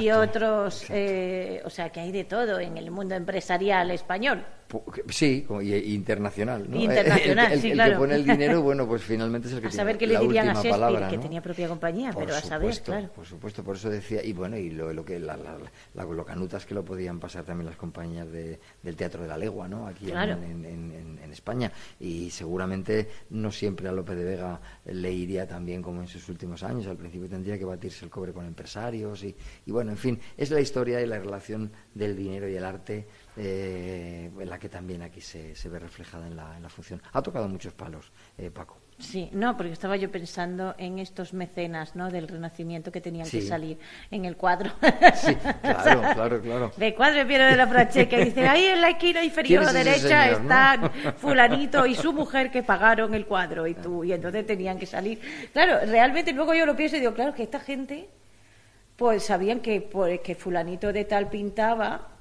[0.00, 4.44] y otros, eh, o sea, que hay de todo en el mundo empresarial español.
[4.92, 6.66] Que- Sí, y internacional.
[6.68, 6.76] ¿no?
[6.76, 7.92] Internacional, el, el- sí, el claro.
[7.92, 10.14] que pone el dinero, bueno, pues finalmente es el que A tiene saber qué le
[10.14, 11.22] la dirían última palabra, que ¿no?
[11.22, 13.08] tenía propia compañía, Por pero a saber, supuesto, claro.
[13.14, 15.56] Por supuesto, por eso decía, y bueno, y lo, lo que la, la-
[15.94, 19.36] la- lo canutas que lo podían pasar también las compañías de- del Teatro de la
[19.38, 19.86] Legua, ¿no?
[19.86, 20.32] Aquí en- Claro.
[20.34, 21.70] en, en- en- en España.
[22.00, 26.28] Y seguramente no siempre a Lope de Vega le iría tan bien como en sus
[26.28, 26.86] últimos años.
[26.86, 29.34] Al principio tendría que batirse el cobre con empresarios y,
[29.66, 33.06] y bueno, en fin, es la historia y la relación del dinero y el arte
[33.36, 37.02] eh, en la que también aquí se, se ve reflejada en la, en la función.
[37.12, 38.78] Ha tocado muchos palos, eh, Paco.
[38.98, 42.10] Sí, no, porque estaba yo pensando en estos mecenas, ¿no?
[42.10, 43.78] Del Renacimiento que tenían que salir
[44.10, 44.70] en el cuadro.
[45.16, 46.72] Sí, claro, claro, claro.
[46.76, 50.24] De cuadro Piero de la Francesca dice, ahí en la esquina inferior ¿Quién es derecha
[50.24, 50.42] señor, no?
[50.42, 54.86] están fulanito y su mujer que pagaron el cuadro y tú, y entonces tenían que
[54.86, 55.20] salir.
[55.52, 58.08] Claro, realmente luego yo lo pienso y digo, claro, que esta gente
[58.96, 62.13] pues sabían que, pues, que fulanito de tal pintaba,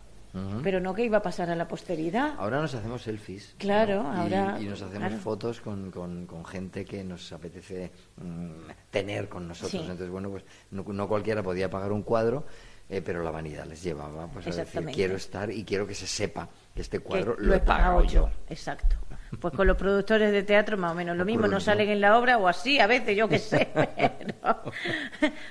[0.63, 2.33] Pero no que iba a pasar a la posteridad.
[2.39, 3.53] Ahora nos hacemos selfies.
[3.59, 5.17] Claro, ahora, Y, nos hacemos claro.
[5.19, 8.51] fotos con, con- con gente que nos apetece mm,
[8.89, 9.71] tener con nosotros.
[9.71, 9.77] Sí.
[9.77, 12.45] Entonces, bueno, pues no, no cualquiera podía pagar un cuadro,
[12.89, 16.07] eh, pero la vanidad les llevaba pues, a decir, quiero estar y quiero que se
[16.07, 18.29] sepa este cuadro lo he pagado pagado yo.
[18.49, 18.95] Exacto.
[19.39, 22.19] Pues con los productores de teatro más o menos lo mismo, no salen en la
[22.19, 24.71] obra o así, a veces yo qué sé, pero,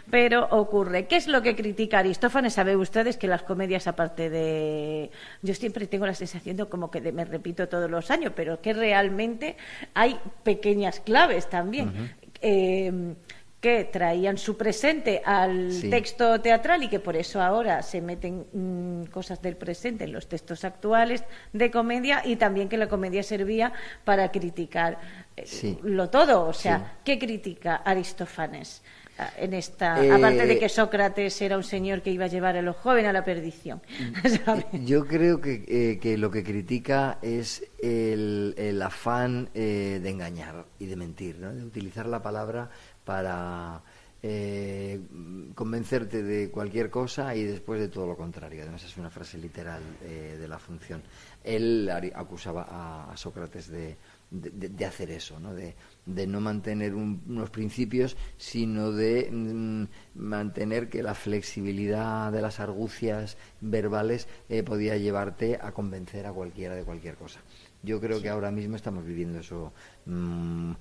[0.08, 1.06] pero ocurre.
[1.06, 2.52] ¿Qué es lo que critica Aristófanes?
[2.54, 5.10] Saben ustedes que las comedias aparte de...
[5.42, 8.60] Yo siempre tengo la sensación de como que de- me repito todos los años, pero
[8.60, 9.56] que realmente
[9.94, 12.14] hay pequeñas claves también.
[12.40, 13.14] Eh,
[13.62, 15.88] que traían su presente al Sí.
[15.88, 20.26] texto teatral y que por eso ahora se meten mm, cosas del presente en los
[20.28, 21.22] textos actuales
[21.52, 23.72] de comedia y también que la comedia servía
[24.04, 24.98] para criticar
[25.36, 25.78] eh, Sí.
[25.84, 26.44] lo todo.
[26.44, 26.84] O sea, Sí.
[27.04, 28.82] ¿qué critica Aristófanes?
[29.18, 32.56] ah, En esta, Eh, aparte de que Sócrates era un señor que iba a llevar
[32.56, 33.80] a los jóvenes a la perdición.
[34.44, 34.64] ¿sabes?
[34.72, 40.64] Yo creo que, eh, que lo que critica es el, el afán eh, de engañar
[40.78, 41.52] y de mentir, ¿no?
[41.54, 42.70] de utilizar la palabra
[43.04, 43.82] para
[44.24, 45.00] eh,
[45.54, 48.62] convencerte de cualquier cosa y después de todo lo contrario.
[48.62, 51.02] Además es una frase literal eh, de la función.
[51.42, 53.96] Él acusaba a, a Sócrates de,
[54.30, 55.52] de- de- de hacer eso, ¿no?
[55.54, 55.74] de,
[56.06, 59.84] de no mantener un- unos principios, sino de mm,
[60.20, 66.76] mantener que la flexibilidad de las argucias verbales eh, podía llevarte a convencer a cualquiera
[66.76, 67.40] de cualquier cosa.
[67.82, 69.72] Yo creo que ahora mismo estamos viviendo eso
[70.06, 70.72] mm,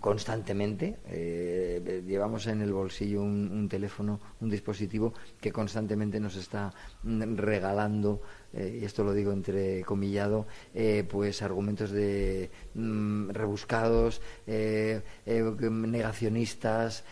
[0.00, 0.98] constantemente.
[1.06, 7.36] Eh, llevamos en el bolsillo un, un teléfono, un dispositivo que constantemente nos está mm,
[7.36, 8.20] regalando
[8.56, 17.04] eh, y esto lo digo entre comillado, eh, pues argumentos de mm, rebuscados, negacionistas,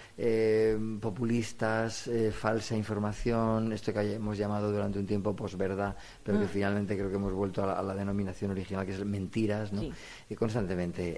[1.01, 7.11] populistas, falsa información, esto que hemos llamado durante un tiempo posverdad, pero que finalmente creo
[7.11, 9.83] que hemos vuelto a la, denominación original, que es mentiras, ¿no?
[10.29, 11.17] Y constantemente.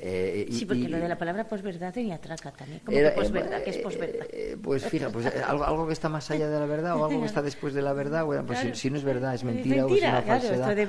[0.50, 2.80] Sí, porque lo de la palabra posverdad tenía traca también.
[2.84, 3.62] ¿Cómo que posverdad?
[3.62, 4.26] ¿Qué es posverdad?
[4.62, 7.26] pues fija, pues algo, algo que está más allá de la verdad o algo que
[7.32, 10.02] está después de la verdad, bueno, pues si, no es verdad, es mentira, o es
[10.02, 10.22] una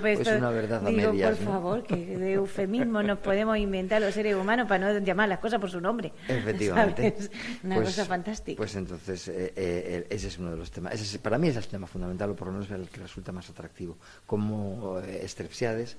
[0.01, 4.13] pues una verdad a digo, medias, por favor, que de eufemismo nos podemos inventar los
[4.13, 6.11] seres humanos para no llamar las cosas por su nombre.
[6.27, 7.15] Efectivamente.
[7.63, 8.57] Una pues, cosa fantástica.
[8.57, 10.93] Pues entonces, eh, eh, ese es uno de los temas.
[10.93, 13.49] Ese para mí es el tema fundamental, o por lo menos el que resulta más
[13.49, 13.97] atractivo.
[14.25, 15.97] Como eh, Estrepsiades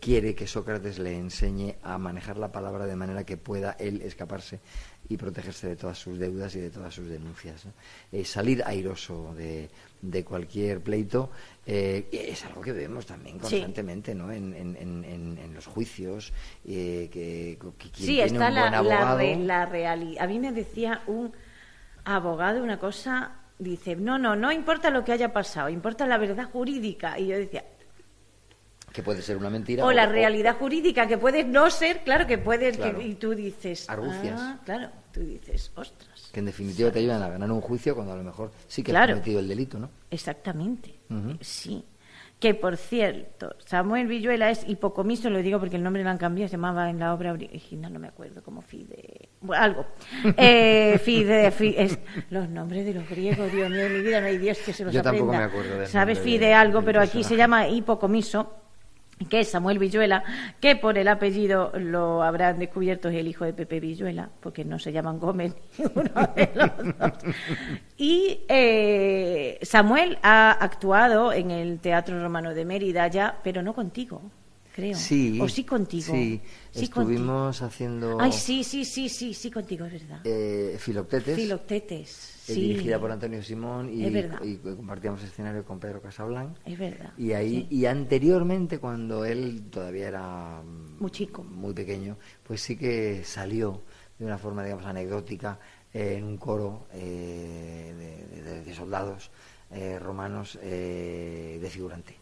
[0.00, 4.60] quiere que Sócrates le enseñe a manejar la palabra de manera que pueda él escaparse
[5.08, 7.66] y protegerse de todas sus deudas y de todas sus denuncias.
[8.24, 9.68] salir airoso de,
[10.02, 11.30] de cualquier pleito
[11.66, 14.32] eh, es algo que vemos también constantemente ¿no?
[14.32, 16.32] en, en, los juicios
[16.66, 17.58] eh, que,
[17.92, 21.32] sí está la, la, realidad a mí me decía un
[22.04, 26.48] abogado una cosa dice no no no importa lo que haya pasado importa la verdad
[26.50, 27.64] jurídica y yo decía
[28.92, 32.38] que puede ser una mentira o, la realidad jurídica que puede no ser claro que
[32.38, 32.72] puede
[33.02, 37.28] y tú dices argucias ah, claro tú dices ostras que en definitiva te ayudan a
[37.28, 39.90] ganar un juicio cuando a lo mejor sí que has cometido el delito, ¿no?
[40.10, 40.94] Exactamente,
[41.40, 41.84] sí.
[42.38, 46.48] Que por cierto, Samuel Villuela es hipocomiso, lo digo porque el nombre lo han cambiado,
[46.48, 49.28] se llamaba en la obra original, no me acuerdo, como Fide.
[49.42, 49.86] Bueno, algo.
[50.38, 51.98] Eh, fide, es,
[52.30, 54.84] los nombres de los griegos, Dios mío, en mi vida no hay Dios que se
[54.84, 55.18] los Yo aprenda.
[55.18, 58.54] tampoco me acuerdo de Sabes Fide algo, pero aquí se llama hipocomiso
[59.28, 60.24] que es Samuel Villuela,
[60.60, 64.78] que por el apellido lo habrán descubierto es el hijo de Pepe Villuela, porque no
[64.78, 65.54] se llaman Gómez
[65.94, 67.12] uno de los dos.
[67.96, 74.22] Y eh, Samuel ha actuado en el Teatro Romano de Mérida ya, pero no contigo,
[74.74, 74.96] creo.
[74.96, 75.38] Sí.
[75.40, 76.12] O sí contigo.
[76.12, 76.40] Sí,
[76.74, 78.20] estuvimos haciendo...
[78.20, 80.20] Ay, sí, sí, sí, sí, sí contigo, es verdad.
[80.24, 81.36] Eh, Filoctetes.
[81.36, 86.56] Filoctetes dirigida por Antonio Simón y, y, compartíamos escenario con Pedro Casablanc.
[86.64, 87.12] Es verdad.
[87.16, 90.62] Y ahí y anteriormente cuando él todavía era
[90.98, 93.82] muy chico, muy pequeño, pues sí que salió
[94.18, 95.58] de una forma digamos anecdótica
[95.92, 99.30] eh, en un coro eh, de, soldados
[99.72, 102.19] eh, romanos de figurante.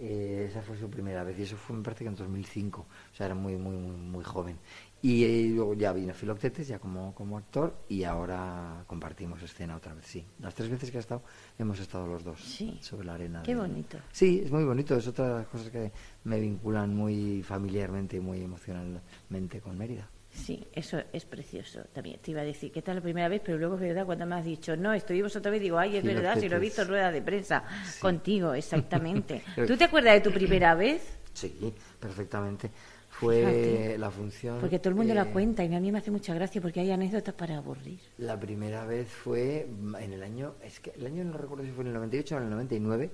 [0.00, 3.26] Esa fue su primera vez y eso fue me parece que en 2005, o sea
[3.26, 4.58] era muy muy muy, muy joven
[5.04, 10.06] y luego ya vino Filoctetes, ya como, como actor, y ahora compartimos escena otra vez,
[10.06, 10.24] sí.
[10.38, 11.22] Las tres veces que ha estado,
[11.58, 12.40] hemos estado los dos
[12.80, 13.42] sobre la arena.
[13.42, 13.98] Qué bonito.
[14.10, 15.92] Sí, es muy bonito, es otra de las cosas que
[16.24, 20.08] me vinculan muy familiarmente y muy emocionalmente con Mérida.
[20.34, 22.18] Sí, eso es precioso también.
[22.20, 23.40] Te iba a decir, ¿qué tal la primera vez?
[23.44, 26.04] Pero luego es verdad, cuando me has dicho, no, estuvimos otra vez, digo, ay, es
[26.04, 27.64] verdad, si lo he visto en rueda de prensa
[28.00, 29.42] contigo, exactamente.
[29.66, 31.18] ¿Tú te acuerdas de tu primera vez?
[31.32, 32.70] Sí, perfectamente
[33.08, 34.60] fue la función.
[34.60, 36.90] Porque todo el mundo la cuenta y a mí me hace mucha gracia porque hay
[36.90, 38.00] anécdotas para aburrir.
[38.18, 39.66] La primera vez fue
[40.00, 42.38] en el año, es que el año no recuerdo si fue en el 98 o
[42.38, 43.10] en el 99.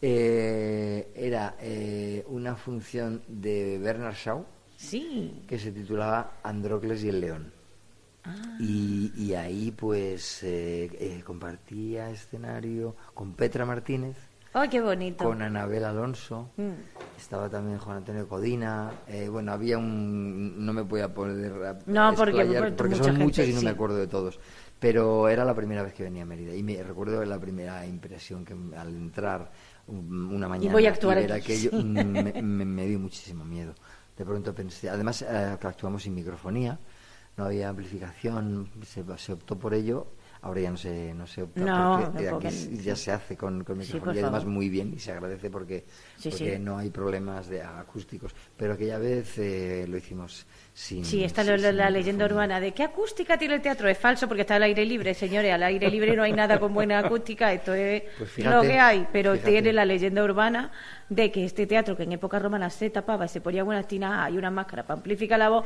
[0.00, 4.44] Eh, era eh, una función de Bernard Shaw
[4.78, 5.42] sí.
[5.46, 7.52] que se titulaba Andrócles y el León.
[8.24, 8.56] Ah.
[8.60, 14.16] Y, y, ahí pues eh, compartía escenario con Petra Martínez
[14.68, 15.24] qué bonito!
[15.24, 17.16] Con Anabel Alonso, mm.
[17.16, 20.64] estaba también Juan Antonio Codina, eh, bueno, había un...
[20.64, 24.08] no me voy a poder No, porque, porque son muchos y no me acuerdo de
[24.08, 24.40] todos.
[24.80, 28.44] Pero era la primera vez que venía a Mérida y me recuerdo la primera impresión
[28.44, 29.50] que al entrar
[29.88, 33.74] una mañana y, voy a actuar ver aquello me, dio muchísimo miedo.
[34.18, 36.78] De pronto pensé, además eh, actuamos sin microfonía,
[37.36, 40.08] no había amplificación, se, se optó por ello
[40.42, 44.14] ahora ya no se, no se opta porque aquí ya se hace con, con micrófono
[44.14, 45.84] y además muy bien y se agradece porque,
[46.22, 48.34] porque no hay problemas de acústicos.
[48.56, 50.46] Pero aquella vez eh, lo hicimos
[50.78, 54.42] sin sí está la, leyenda urbana de qué acústica tiene el teatro es falso porque
[54.42, 57.74] está al aire libre señores al aire libre no hay nada con buena acústica esto
[57.74, 60.70] es pues lo que hay pero tiene la leyenda urbana
[61.08, 64.30] de que este teatro que en época romana se tapaba y se ponía una tina
[64.30, 65.64] y una máscara para amplificar la voz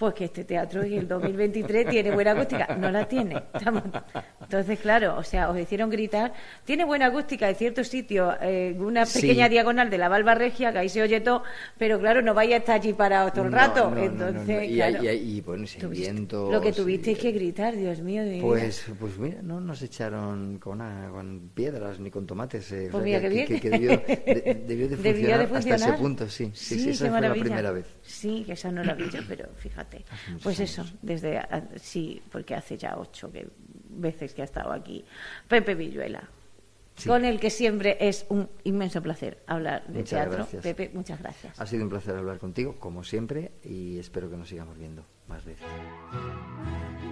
[0.00, 2.74] pues que este teatro en el 2023 tiene buena acústica.
[2.74, 3.36] No la tiene.
[4.40, 6.32] Entonces, claro, o sea, os hicieron gritar.
[6.64, 10.78] Tiene buena acústica en cierto sitio, eh, una pequeña diagonal de la Valva Regia, que
[10.78, 11.42] ahí se oye todo,
[11.76, 13.92] pero claro, no vaya a estar allí parado todo el rato.
[13.94, 16.50] Entonces, y, bueno, sin viento.
[16.50, 18.22] Lo que tuvisteis que gritar, Dios mío.
[18.40, 20.78] pues, pues mira, no nos echaron con,
[21.10, 22.72] con piedras ni con tomates.
[22.72, 23.46] Eh, pues mira, que, bien.
[23.46, 23.70] Que,
[24.66, 26.50] debió, de, funcionar hasta ese punto, sí.
[26.54, 27.86] Sí, sí, esa fue la primera vez.
[28.02, 30.04] Sí, que esa no la vi yo, pero fíjate.
[30.42, 33.48] Pues eso, desde a- sí, porque hace ya ocho que-
[33.90, 35.04] veces que ha estado aquí.
[35.48, 36.28] Pepe Villuela.
[36.96, 37.08] Sí.
[37.08, 40.32] Con el que siempre es un inmenso placer hablar de Muchas teatro.
[40.36, 40.62] gracias.
[40.62, 41.58] Pepe, muchas gracias.
[41.58, 45.42] Ha sido un placer hablar contigo, como siempre, y espero que nos sigamos viendo más
[45.44, 45.64] veces.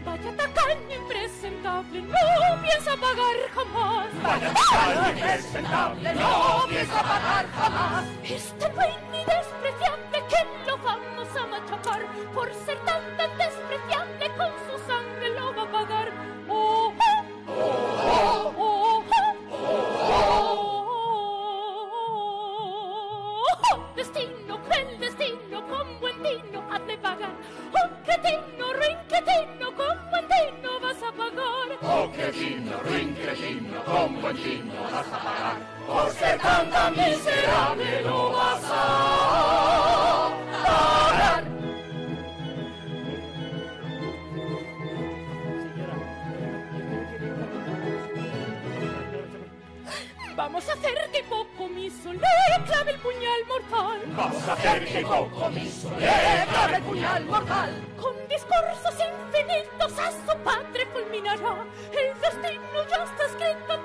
[0.05, 4.09] Vaya tacaño impresentable, no piensa pagar jamás.
[4.23, 8.05] Vaya tacaño impresentable, no piensa pagar jamás.
[8.25, 12.03] Este hay ni despreciable que lo vamos a machacar.
[12.35, 13.39] Por ser tan tan
[34.33, 35.57] vas a pagar.
[35.87, 40.31] Por ser tan tan miserable lo vas a
[40.63, 41.45] pagar.
[50.37, 52.19] Vamos a hacer que Cocomiso le
[52.67, 54.01] clave el puñal mortal.
[54.17, 57.71] Vamos a hacer que Cocomiso le clave el puñal mortal.
[58.01, 61.65] Con discursos infinitos a su padre fulminará.
[61.91, 63.78] El destino ya está escrito,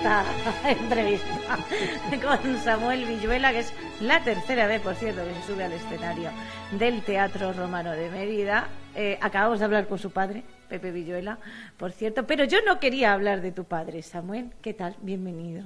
[0.00, 0.24] esta
[0.70, 1.58] entrevista
[2.22, 6.30] con Samuel Villuela, que es la tercera vez, por cierto, que se sube al escenario
[6.78, 8.68] del Teatro Romano de Mérida.
[8.96, 11.38] Eh, acabamos de hablar con su padre, Pepe Villuela,
[11.76, 14.50] por cierto, pero yo no quería hablar de tu padre, Samuel.
[14.62, 14.96] ¿Qué tal?
[15.02, 15.64] Bienvenido.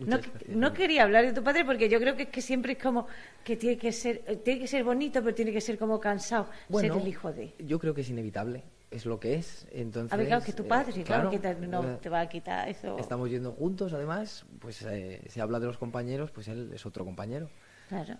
[0.00, 3.06] No, no quería hablar de tu padre porque yo creo que que siempre es como
[3.44, 6.48] que tiene que ser eh, tiene que ser bonito pero tiene que ser como cansado
[6.68, 8.64] Bueno, ser el hijo de Yo creo que es inevitable,
[8.94, 9.66] es lo que es.
[9.72, 12.20] Entonces, a ver claro que tu eh, padre claro, claro, que no eh, te va
[12.20, 16.48] a quitar eso Estamos yendo juntos, además, pues eh, se habla de los compañeros, pues
[16.48, 17.48] él es otro compañero.
[17.88, 18.16] Claro.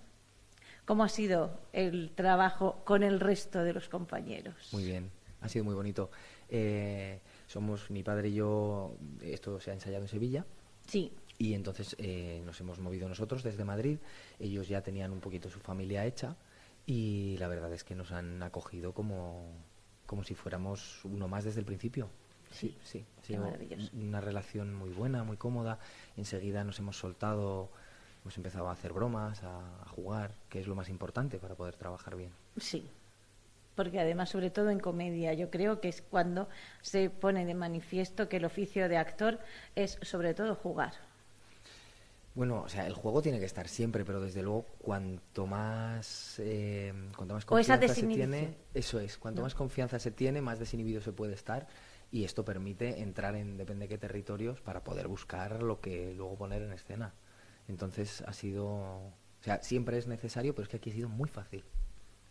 [0.84, 4.68] ¿Cómo ha sido el trabajo con el resto de los compañeros?
[4.72, 5.10] Muy bien,
[5.40, 6.10] ha sido muy bonito.
[6.48, 10.44] Eh, somos mi padre y yo, esto se ha ensayado en Sevilla.
[10.86, 11.12] Sí.
[11.38, 13.98] Y entonces eh, nos hemos movido nosotros desde Madrid.
[14.38, 16.36] Ellos ya tenían un poquito su familia hecha
[16.86, 19.46] y la verdad es que nos han acogido como,
[20.06, 22.08] como si fuéramos uno más desde el principio.
[22.50, 23.04] Sí, sí.
[23.36, 23.90] Maravilloso.
[23.94, 25.78] una relación muy buena, muy cómoda.
[26.16, 27.68] Enseguida nos hemos soltado,
[28.22, 31.74] hemos empezado a hacer bromas, a, a jugar, que es lo más importante para poder
[31.74, 32.30] trabajar bien.
[32.56, 32.88] Sí.
[33.74, 36.48] Porque además, sobre todo en comedia, yo creo que es cuando
[36.80, 39.40] se pone de manifiesto que el oficio de actor
[39.74, 40.92] es sobre todo jugar.
[42.34, 46.92] Bueno, o sea, el juego tiene que estar siempre, pero desde luego cuanto más eh,
[47.16, 49.46] cuanto más confianza se tiene, eso es, cuanto ¿No?
[49.46, 51.68] más confianza se tiene, más desinhibido se puede estar
[52.10, 56.36] y esto permite entrar en depende de qué territorios para poder buscar lo que luego
[56.36, 57.14] poner en escena.
[57.68, 61.28] Entonces ha sido, o sea, siempre es necesario, pero es que aquí ha sido muy
[61.28, 61.64] fácil.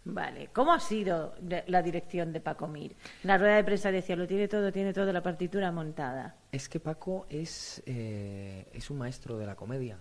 [0.06, 0.49] Vale.
[0.51, 1.34] ¿Cómo ha sido
[1.68, 2.95] la dirección de Paco Mir?
[3.24, 6.36] La rueda de prensa decía, lo tiene todo, tiene toda la partitura montada.
[6.51, 9.97] Es que Paco es, eh, es un maestro de la comedia.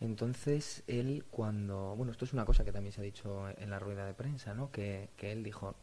[0.00, 1.94] Entonces, él cuando...
[1.96, 4.54] Bueno, esto es una cosa que también se ha dicho en la rueda de prensa,
[4.54, 4.70] ¿no?
[4.70, 5.74] Que, que él dijo,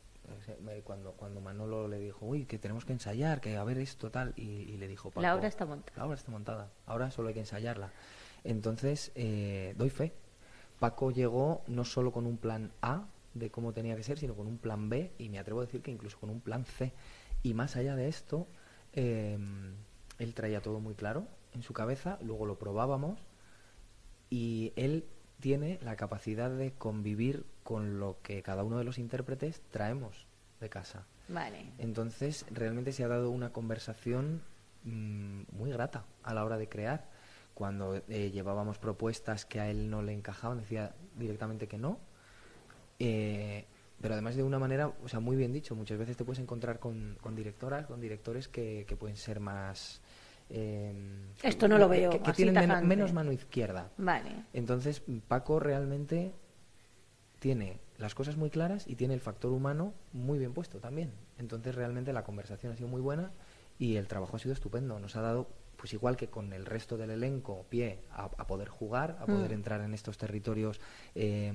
[0.48, 3.78] eh, me- cuando, cuando Manolo le dijo, uy, que tenemos que ensayar, que a ver
[3.80, 5.98] esto tal, y, y le dijo, Paco, La obra está montada.
[5.98, 7.92] La obra está montada, ahora solo hay que ensayarla.
[8.46, 10.14] Entonces, eh, doy fe.
[10.80, 14.48] Paco llegó no solo con un plan A de cómo tenía que ser, sino con
[14.48, 16.94] un plan B y me atrevo a decir que incluso con un plan C.
[17.44, 18.48] Y más allá de esto,
[18.94, 19.38] eh,
[20.18, 23.20] él traía todo muy claro en su cabeza, luego lo probábamos
[24.30, 25.06] y él
[25.40, 30.28] tiene la capacidad de convivir con lo que cada uno de los intérpretes traemos
[30.60, 31.06] de casa.
[31.28, 31.72] Vale.
[31.78, 34.42] Entonces, realmente se ha dado una conversación
[34.84, 37.10] mm, muy grata a la hora de crear.
[37.54, 42.00] Cuando eh, llevábamos propuestas que a él no le encajaban, decía directamente que no.
[43.00, 43.66] Eh,
[44.02, 46.80] pero además de una manera, o sea, muy bien dicho, muchas veces te puedes encontrar
[46.80, 50.02] con, con directoras, con directores que, que pueden ser más...
[50.50, 50.94] eh,
[51.42, 53.90] Esto no lo veo Que, que así tienen men- menos mano izquierda.
[53.98, 54.32] Vale.
[54.54, 56.34] Entonces, Paco realmente
[57.40, 61.12] tiene las cosas muy claras y tiene el factor humano muy bien puesto también.
[61.38, 63.32] Entonces, realmente la conversación ha sido muy buena
[63.80, 65.00] y el trabajo ha sido estupendo.
[65.00, 68.70] Nos ha dado pues igual que con el resto del elenco, pie a, a poder
[68.70, 69.56] jugar, a poder Mm.
[69.56, 70.80] entrar en estos territorios.
[71.16, 71.54] eh,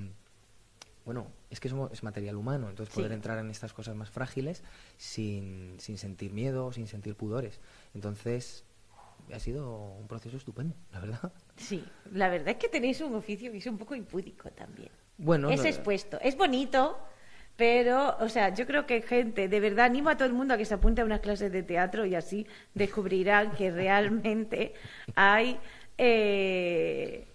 [1.12, 3.00] bueno, es que somos, es material humano, entonces Sí.
[3.00, 4.62] poder entrar en estas cosas más frágiles
[4.96, 7.58] sin, sin sentir miedo, sin sentir pudores.
[7.94, 8.64] Entonces,
[9.34, 11.32] ha sido un proceso estupendo, la verdad.
[11.56, 11.82] Sí,
[12.12, 14.90] la verdad es que tenéis un oficio que es un poco impúdico también.
[15.18, 16.96] Bueno, es expuesto, es bonito,
[17.56, 20.58] pero, o sea, yo creo que gente, de verdad, animo a todo el mundo a
[20.58, 24.74] que se apunte a unas clases de teatro y así descubrirán que realmente
[25.16, 25.58] hay.
[25.98, 27.26] eh,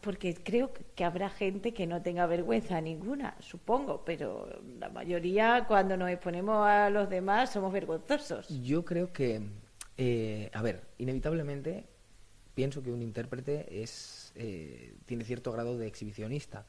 [0.00, 5.96] porque creo que habrá gente que no tenga vergüenza ninguna, supongo, pero la mayoría cuando
[5.96, 8.48] nos exponemos a los demás somos vergonzosos.
[8.62, 9.40] Yo creo que,
[9.96, 11.86] eh, a ver, inevitablemente
[12.54, 16.66] pienso que un intérprete es eh, tiene cierto grado de exhibicionista,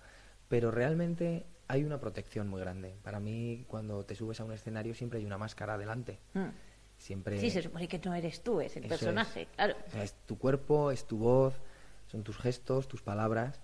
[0.48, 2.96] pero realmente hay una protección muy grande.
[3.04, 6.20] Para mí, cuando te subes a un escenario siempre hay una máscara delante.
[6.34, 6.50] Mm.
[6.98, 7.40] Siempre.
[7.40, 9.48] Sí, se supone que no eres tú, es el Eso personaje, es.
[9.50, 9.76] claro.
[9.88, 11.54] O sea, es tu cuerpo, es tu voz,
[12.16, 13.60] son tus gestos, tus palabras,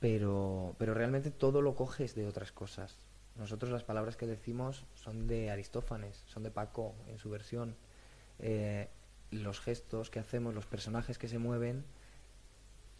[0.00, 2.96] pero, pero realmente todo lo coges de otras cosas.
[3.36, 7.76] Nosotros las palabras que decimos son de Aristófanes, son de Paco en su versión.
[8.40, 8.88] Eh,
[9.30, 11.84] los gestos que hacemos, los personajes que se mueven,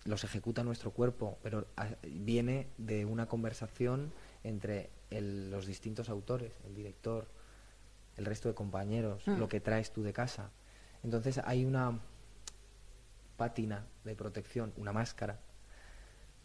[0.04, 4.12] los ejecuta nuestro cuerpo, pero ah, viene de una conversación
[4.44, 7.26] entre el- los distintos autores, el director,
[8.16, 9.38] el resto de compañeros, Mm.
[9.38, 10.50] lo que traes tú de casa.
[11.02, 11.98] Entonces hay una
[13.42, 15.40] pátina de protección, una máscara,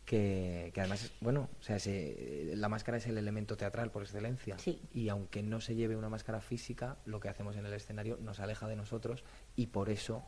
[0.03, 4.55] que, que además, bueno, o sea, se- la máscara es el elemento teatral por excelencia.
[4.93, 8.39] Y aunque no se lleve una máscara física, lo que hacemos en el escenario nos
[8.39, 9.23] aleja de nosotros
[9.55, 10.23] y por eso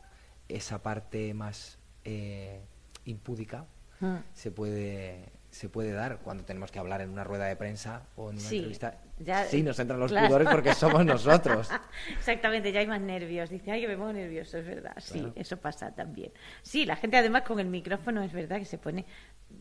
[0.48, 2.60] esa parte más eh,
[3.04, 3.66] impúdica
[4.02, 4.16] Mm.
[4.32, 8.30] se puede se puede dar cuando tenemos que hablar en una rueda de prensa o
[8.30, 8.98] en una Sí, entrevista.
[9.18, 10.28] ya- sí, nos entran los claro.
[10.28, 11.68] pudores porque somos nosotros.
[12.18, 13.50] Exactamente, ya hay más nervios.
[13.50, 14.94] Dice, ay, que me pongo nervioso, es verdad.
[14.98, 15.32] Sí, Claro.
[15.36, 16.32] eso pasa también.
[16.62, 19.04] Sí, la gente además con el micrófono es verdad que se pone...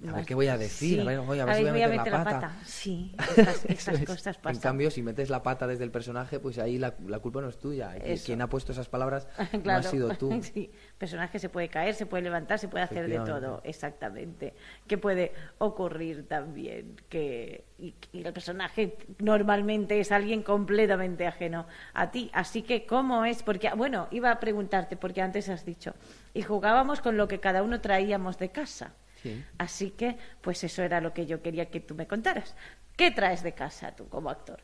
[0.08, 1.00] A ver qué voy a decir, Sí.
[1.02, 2.56] a ver, voy a ver si voy a meter la pata.
[2.64, 4.06] Sí, esas, esas Eso es.
[4.06, 4.62] cosas En pasan.
[4.62, 7.58] cambio, si metes la pata desde el personaje, pues ahí la, la culpa no es
[7.60, 7.98] tuya.
[7.98, 8.26] Eso.
[8.28, 9.80] Quien ha puesto esas palabras no Claro.
[9.80, 10.30] has sido tú.
[10.42, 14.54] Sí, personaje se puede caer, se puede levantar, se puede hacer de todo, exactamente.
[14.88, 22.10] Que puede ocurrir también que y, y el personaje normalmente es alguien completamente ajeno a
[22.12, 22.30] ti.
[22.34, 25.94] Así que cómo es, porque bueno, iba a preguntarte porque antes has dicho
[26.34, 28.94] y jugábamos con lo que cada uno traíamos de casa.
[29.22, 29.44] Sí.
[29.58, 32.56] Así que, pues eso era lo que yo quería que tú me contaras.
[32.96, 34.60] ¿Qué traes de casa tú como actor?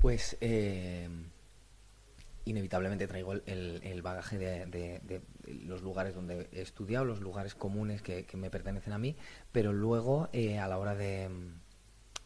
[0.00, 1.08] Pues eh,
[2.44, 5.22] inevitablemente traigo el, el- el bagaje de, de- de
[5.64, 9.16] los lugares donde he estudiado, los lugares comunes que, que me pertenecen a mí,
[9.52, 11.28] pero luego eh, a la hora de,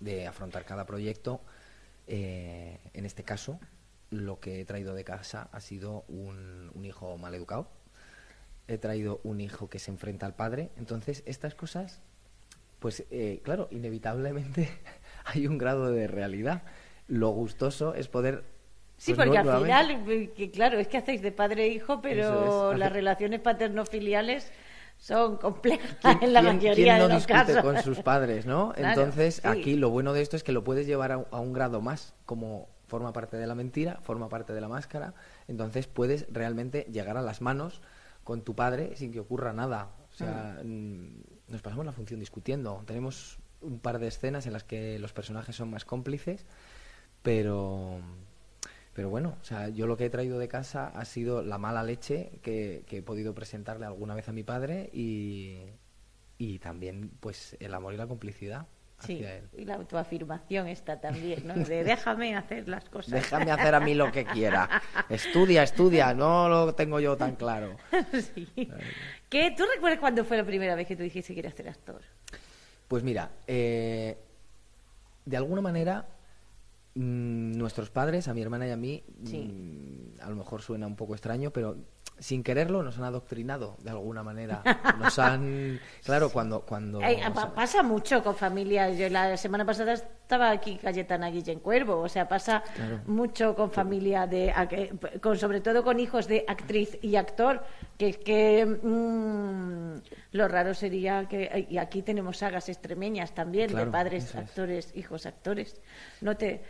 [0.00, 1.40] de afrontar cada proyecto,
[2.06, 3.58] eh, en este caso,
[4.10, 7.68] lo que he traído de casa ha sido un, un hijo mal educado.
[8.68, 10.70] He traído un hijo que se enfrenta al padre.
[10.76, 12.00] Entonces, estas cosas,
[12.78, 14.68] pues eh, claro, inevitablemente
[15.24, 16.62] hay un grado de realidad.
[17.08, 18.44] Lo gustoso es poder...
[18.96, 22.00] Sí, pues, porque al final, eh, que claro, es que hacéis de padre e hijo,
[22.00, 22.78] pero es.
[22.78, 24.52] las relaciones paterno-filiales
[24.96, 27.62] son complejas en la ¿Quién- mayoría quién no de los discute casos.
[27.62, 28.72] con sus padres, no?
[28.72, 29.48] Claro, Entonces, sí.
[29.48, 32.14] aquí lo bueno de esto es que lo puedes llevar a, a un grado más,
[32.26, 35.14] como forma parte de la mentira, forma parte de la máscara,
[35.48, 37.80] entonces puedes realmente llegar a las manos
[38.24, 39.90] con tu padre sin que ocurra nada.
[40.10, 42.82] O sea, mm, nos pasamos la función discutiendo.
[42.86, 46.46] Tenemos un par de escenas en las que los personajes son más cómplices,
[47.22, 48.00] pero
[48.94, 51.82] pero bueno, o sea, yo lo que he traído de casa ha sido la mala
[51.82, 55.60] leche que, que he podido presentarle alguna vez a mi padre y,
[56.36, 58.66] y también pues el amor y la complicidad
[59.04, 59.48] Sí, él.
[59.56, 61.54] y la autoafirmación está también, ¿no?
[61.54, 63.12] De déjame hacer las cosas.
[63.12, 64.68] Déjame hacer a mí lo que quiera.
[65.08, 67.76] Estudia, estudia, no lo tengo yo tan claro.
[68.34, 68.48] sí.
[69.28, 69.54] ¿Qué?
[69.56, 72.02] ¿Tú recuerdas cuándo fue la primera vez que tú dijiste que querías ser actor?
[72.88, 74.18] Pues mira, eh,
[75.24, 76.06] de alguna manera
[76.94, 80.96] mm, nuestros padres, a mi hermana y a mí, mm, a lo mejor suena un
[80.96, 81.76] poco extraño, pero
[82.18, 84.62] sin quererlo nos han adoctrinado de alguna manera.
[84.98, 87.20] Nos han, claro, cuando cuando Ay,
[87.54, 88.96] pasa mucho con familias.
[88.96, 93.00] Yo la semana pasada estaba aquí Cayetana Guillén Cuervo, o sea, pasa Claro.
[93.06, 94.52] mucho con familia de,
[95.20, 97.64] con sobre todo con hijos de actriz y actor,
[97.98, 103.86] que es que mm, lo raro sería que y aquí tenemos sagas extremeñas también Claro,
[103.86, 104.36] de padres es.
[104.36, 105.80] actores, hijos actores.
[106.20, 106.62] No te,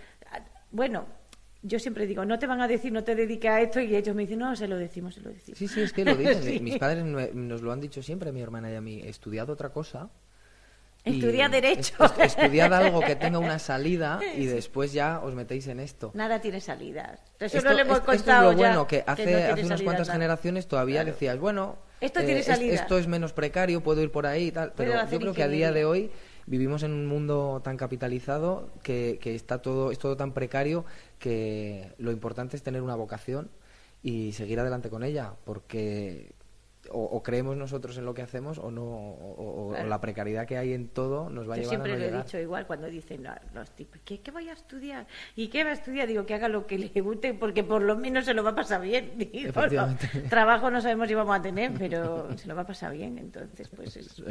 [0.70, 1.20] bueno.
[1.64, 4.14] Yo siempre digo, no te van a decir, no te dediques a esto, y ellos
[4.16, 5.58] me dicen, no, se lo decimos, se lo decimos.
[5.58, 6.42] Sí, sí, es que lo dicen.
[6.42, 6.60] Sí.
[6.60, 9.00] Mis padres nos lo han dicho siempre, mi hermana y a mí.
[9.00, 10.08] He estudiado otra cosa
[11.04, 11.94] Estudiad Derecho.
[12.04, 16.12] es- es- estudiad algo que tenga una salida y después ya os metéis en esto.
[16.14, 17.20] Nada tiene salidas.
[17.40, 19.52] Eso Esto, no le hemos es- esto es contado lo bueno, que hace, no hace
[19.52, 20.18] unas salida cuantas nada.
[20.18, 21.12] generaciones todavía Claro.
[21.12, 22.74] decías, bueno, Esto eh, tiene es- salida.
[22.74, 24.72] esto es menos precario, puedo ir por ahí y tal.
[24.76, 26.10] Pero yo creo que a día de hoy
[26.52, 30.84] vivimos en un mundo tan capitalizado que, que está todo, es todo tan precario
[31.18, 33.48] que lo importante es tener una vocación
[34.02, 36.32] y seguir adelante con ella, porque
[36.90, 39.88] o, o creemos nosotros en lo que hacemos o no, o, o- o Claro.
[39.88, 42.18] la precariedad que hay en todo nos va a Yo llevar siempre a no lo
[42.18, 45.06] he dicho igual cuando dicen "No, los tipos, ¿qué, ¿qué voy a estudiar?
[45.34, 46.06] ¿Y qué va a estudiar?
[46.06, 48.54] Digo, que haga lo que le guste porque por lo menos se lo va a
[48.54, 49.12] pasar bien.
[49.16, 49.96] Digo, no,
[50.28, 53.16] trabajo no sabemos si vamos a tener, pero se lo va a pasar bien.
[53.16, 54.22] Entonces, pues es...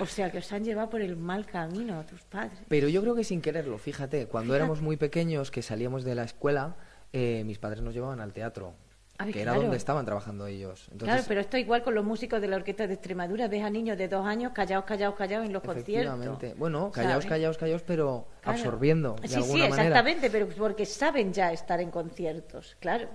[0.00, 2.58] O sea, que os han llevado por el mal camino tus padres.
[2.68, 6.22] Pero yo creo que sin quererlo, fíjate, cuando éramos muy pequeños, que salíamos de la
[6.22, 6.76] escuela,
[7.12, 8.74] eh, mis padres nos llevaban al teatro,
[9.18, 9.62] Ay, que era claro.
[9.62, 10.82] donde estaban trabajando ellos.
[10.92, 13.48] Entonces, claro, pero esto igual con los músicos de la Orquesta de Extremadura.
[13.48, 16.14] Ves a niños de dos años callados, callados, callados en los conciertos.
[16.14, 17.26] efectivamente, bueno, callaos, ¿sabes?
[17.26, 18.56] callaos, callaos, pero Claro.
[18.58, 19.82] absorbiendo de Sí, alguna sí, manera.
[19.88, 23.08] exactamente, pero porque saben ya estar en conciertos, claro.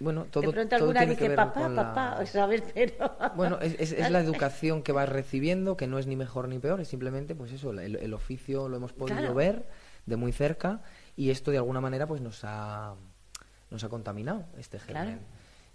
[0.00, 2.62] Bueno, todo, de pronto todo alguna tiene que dice ver papá, con la- papá, ¿sabes?
[2.74, 2.94] Pero...
[3.36, 6.58] Bueno, es, es- es la educación que vas recibiendo, que no es ni mejor ni
[6.58, 9.34] peor, es simplemente, pues eso, el, el oficio lo hemos podido Claro.
[9.34, 9.68] ver
[10.06, 10.82] de muy cerca
[11.16, 12.94] y esto de alguna manera pues nos ha,
[13.70, 15.18] nos ha contaminado este germen.
[15.18, 15.20] Claro.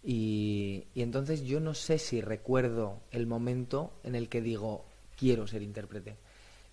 [0.03, 4.85] Y, y entonces yo no sé si recuerdo el momento en el que digo,
[5.17, 6.17] quiero ser intérprete,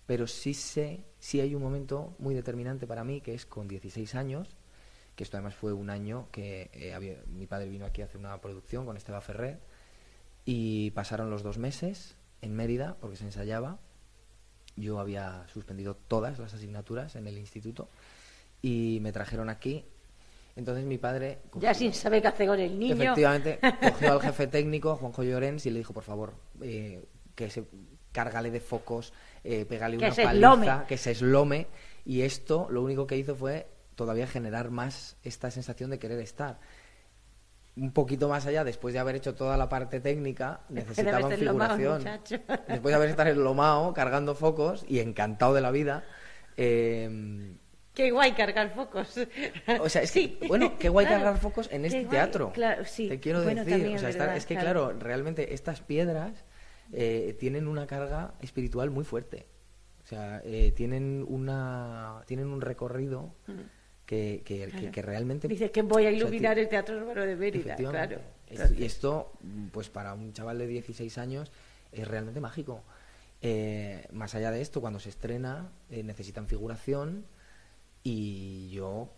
[0.05, 4.13] pero sí sé, sí hay un momento muy determinante para mí, que es con 16
[4.15, 4.55] años,
[5.15, 8.17] que esto además fue un año que eh, había- mi padre vino aquí a hacer
[8.17, 9.59] una producción con Esteba Ferrer
[10.45, 13.79] y pasaron los dos meses en Mérida porque se ensayaba.
[14.75, 17.89] Yo había suspendido todas las asignaturas en el instituto
[18.61, 19.85] y me trajeron aquí.
[20.55, 22.95] Entonces mi padre Ya sin saber qué hacer con el niño.
[22.95, 23.59] Efectivamente,
[23.91, 27.03] cogió al jefe técnico, Juanjo Llorens, y le dijo, por favor, eh,
[27.35, 27.65] que se
[28.11, 30.71] cárgale de focos, eh, pégale Que una paliza, eslome.
[30.87, 31.67] que se eslome.
[32.05, 33.65] Y esto lo único que hizo fue
[33.95, 36.59] todavía generar más esta sensación de querer estar.
[37.75, 42.03] Un poquito más allá, después de haber hecho toda la parte técnica, necesitaban figuración.
[42.67, 46.03] Después de haber estado enlomado, cargando focos y encantado de la vida.
[46.57, 47.55] eh,
[47.95, 49.15] Qué guay cargar focos.
[49.79, 50.39] o sea, es que, Sí.
[50.47, 52.51] bueno, qué guay Claro, cargar focos en este guay, teatro.
[52.51, 53.07] claro, sí.
[53.07, 54.85] Te quiero Bueno, decir, o sea, es es que claro.
[54.85, 54.99] claro.
[54.99, 56.43] realmente estas piedras
[56.91, 59.47] eh, tienen una carga espiritual muy fuerte.
[60.03, 63.35] O sea, eh, tienen una tienen un recorrido
[64.05, 64.91] que, que- Claro.
[64.91, 68.19] que realmente Dices que voy a o sea, iluminar el Teatro Romano de Mérida, claro.
[68.49, 69.31] Entonces- Y esto,
[69.71, 71.51] pues para un chaval de 16 años,
[71.91, 72.81] es realmente mágico.
[73.41, 77.25] Eh, más allá de esto, cuando se estrena, eh, necesitan figuración
[78.03, 79.09] y yo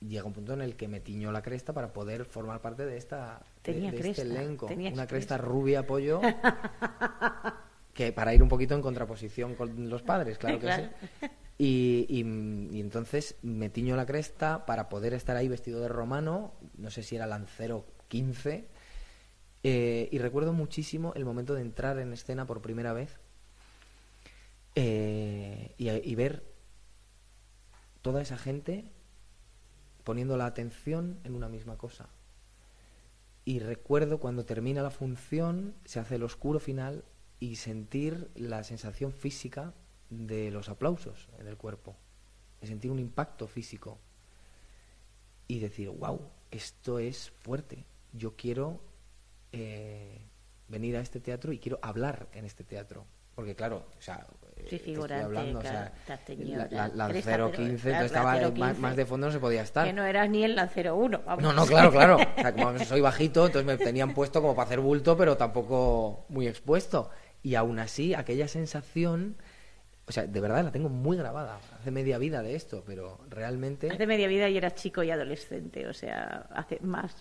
[0.00, 2.96] llega un punto en el que me tiño la cresta para poder formar parte de
[2.98, 4.66] esta de- Tenía de, cresta, este elenco.
[4.66, 5.50] tenías Una cresta cresta.
[5.50, 6.20] rubia pollo
[7.94, 10.88] que para ir un poquito en contraposición con los padres, claro que Claro.
[11.20, 11.26] sí.
[11.58, 16.90] Y, y- entonces me tiño la cresta para poder estar ahí vestido de romano, no
[16.90, 18.68] sé si era lancero 15,
[19.62, 23.18] eh, y recuerdo muchísimo el momento de entrar en escena por primera vez
[24.74, 26.44] eh, y ver
[28.02, 28.84] toda esa gente
[30.04, 32.08] poniendo la atención en una misma cosa.
[33.44, 37.04] Y recuerdo cuando termina la función, se hace el oscuro final
[37.40, 39.72] y sentir la sensación física
[40.10, 41.96] de los aplausos en el cuerpo,
[42.60, 43.98] de sentir un impacto físico
[45.48, 48.80] y decir, wow, esto es fuerte, yo quiero
[49.52, 50.20] eh,
[50.68, 53.06] venir a este teatro y quiero hablar en este teatro.
[53.34, 54.26] Porque claro, o sea,
[54.56, 57.68] eh, Sí, estoy hablando, o claro, sea, has teñido la, la la, cresta, Lancero pero,
[57.68, 58.80] 15, claro, entonces estaba más, 15.
[58.80, 59.86] más de fondo no se podía estar.
[59.86, 61.22] Que no eras ni el Lancero 1.
[61.26, 61.42] vamos.
[61.42, 62.16] No, no, claro, claro.
[62.36, 66.24] O sea, como soy bajito, entonces me tenían puesto como para hacer bulto, pero tampoco
[66.30, 67.10] muy expuesto.
[67.42, 69.36] Y aún así, aquella sensación,
[70.08, 71.58] o sea, de verdad la tengo muy grabada.
[71.80, 73.90] Hace media vida de esto, pero realmente...
[73.90, 77.14] Hace media vida y eras chico y adolescente, o sea, hace más.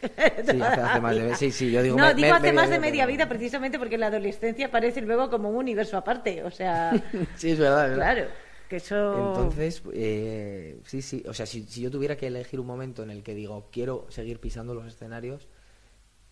[0.00, 1.34] Sí, hace, hace más de...
[1.36, 1.96] Sí, sí, yo digo...
[1.96, 5.30] no, me- digo me- hace más de media vida precisamente porque la adolescencia aparece luego
[5.30, 6.92] como un universo aparte, o sea,
[7.36, 8.14] Sí, es verdad, es verdad.
[8.14, 8.30] claro,
[8.68, 9.28] que eso...
[9.28, 13.10] Entonces, eh, sí, sí, o sea, si, si yo tuviera que elegir un momento en
[13.10, 15.46] el que digo, quiero seguir pisando los escenarios,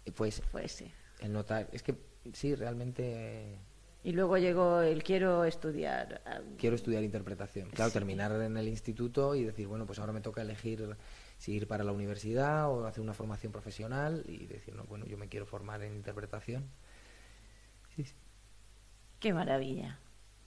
[0.06, 0.42] eh, pues...
[0.50, 0.90] Fue ese.
[1.20, 1.94] El notar, es que
[2.32, 3.58] sí, realmente
[4.04, 6.22] Y luego llegó el quiero estudiar.
[6.58, 7.70] quiero estudiar interpretación.
[7.70, 7.94] Claro, Sí.
[7.98, 10.96] terminar en el instituto y decir, bueno, pues ahora me toca elegir
[11.38, 15.16] si ir para la universidad o hacer una formación profesional y decir, no, bueno, yo
[15.18, 16.68] me quiero formar en interpretación.
[19.20, 19.98] Qué maravilla.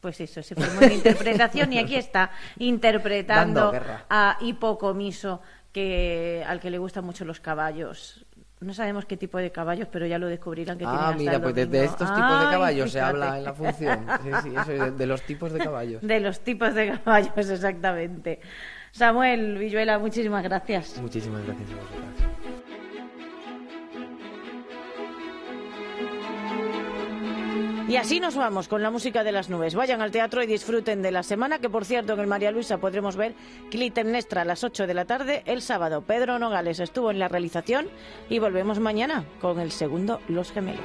[0.01, 3.71] Pues eso, se formó en interpretación y aquí está interpretando
[4.09, 5.41] a Hipocomiso,
[5.71, 8.24] que al que le gustan mucho los caballos.
[8.65, 11.35] No sabemos qué tipo de caballos, pero ya lo descubrirán que tienen Ah, hasta mira,
[11.35, 14.05] el pues de, estos tipos de caballos se habla en la función.
[14.23, 16.01] Sí, sí, eso, de, de los tipos de caballos.
[16.05, 18.39] De los tipos de caballos, exactamente.
[18.91, 20.99] Samuel Villuela, muchísimas gracias.
[20.99, 22.44] Muchísimas gracias a vosotras.
[27.87, 29.75] Y así nos vamos con la música de las nubes.
[29.75, 32.79] Vayan al teatro y disfruten de la semana, que por cierto en el María Luisa
[32.79, 33.35] podremos ver
[33.69, 36.01] Clitemnestra a las 8 de la tarde el sábado.
[36.01, 37.87] Pedro Nogales estuvo en la realización
[38.27, 40.81] y volvemos mañana con el segundo Los Gemelos.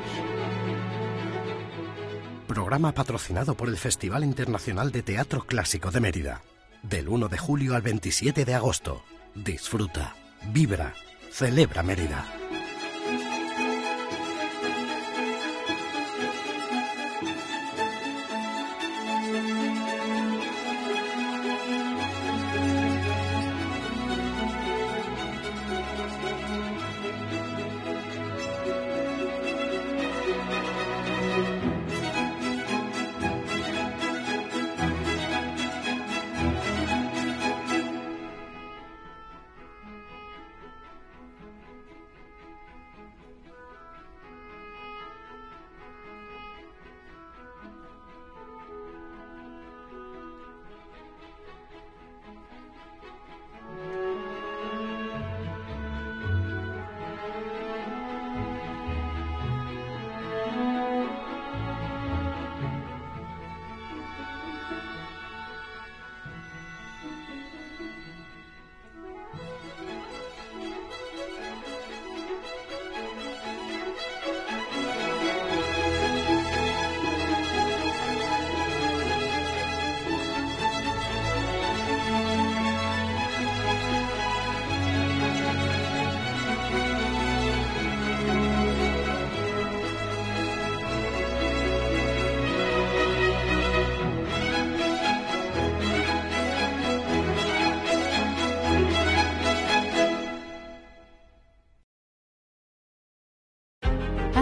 [2.47, 6.43] Programa patrocinado por el Festival Internacional de Teatro Clásico de Mérida.
[6.83, 9.03] Del 1 de julio al 27 de agosto.
[9.35, 10.17] Disfruta,
[10.53, 10.93] vibra,
[11.31, 12.40] celebra Mérida.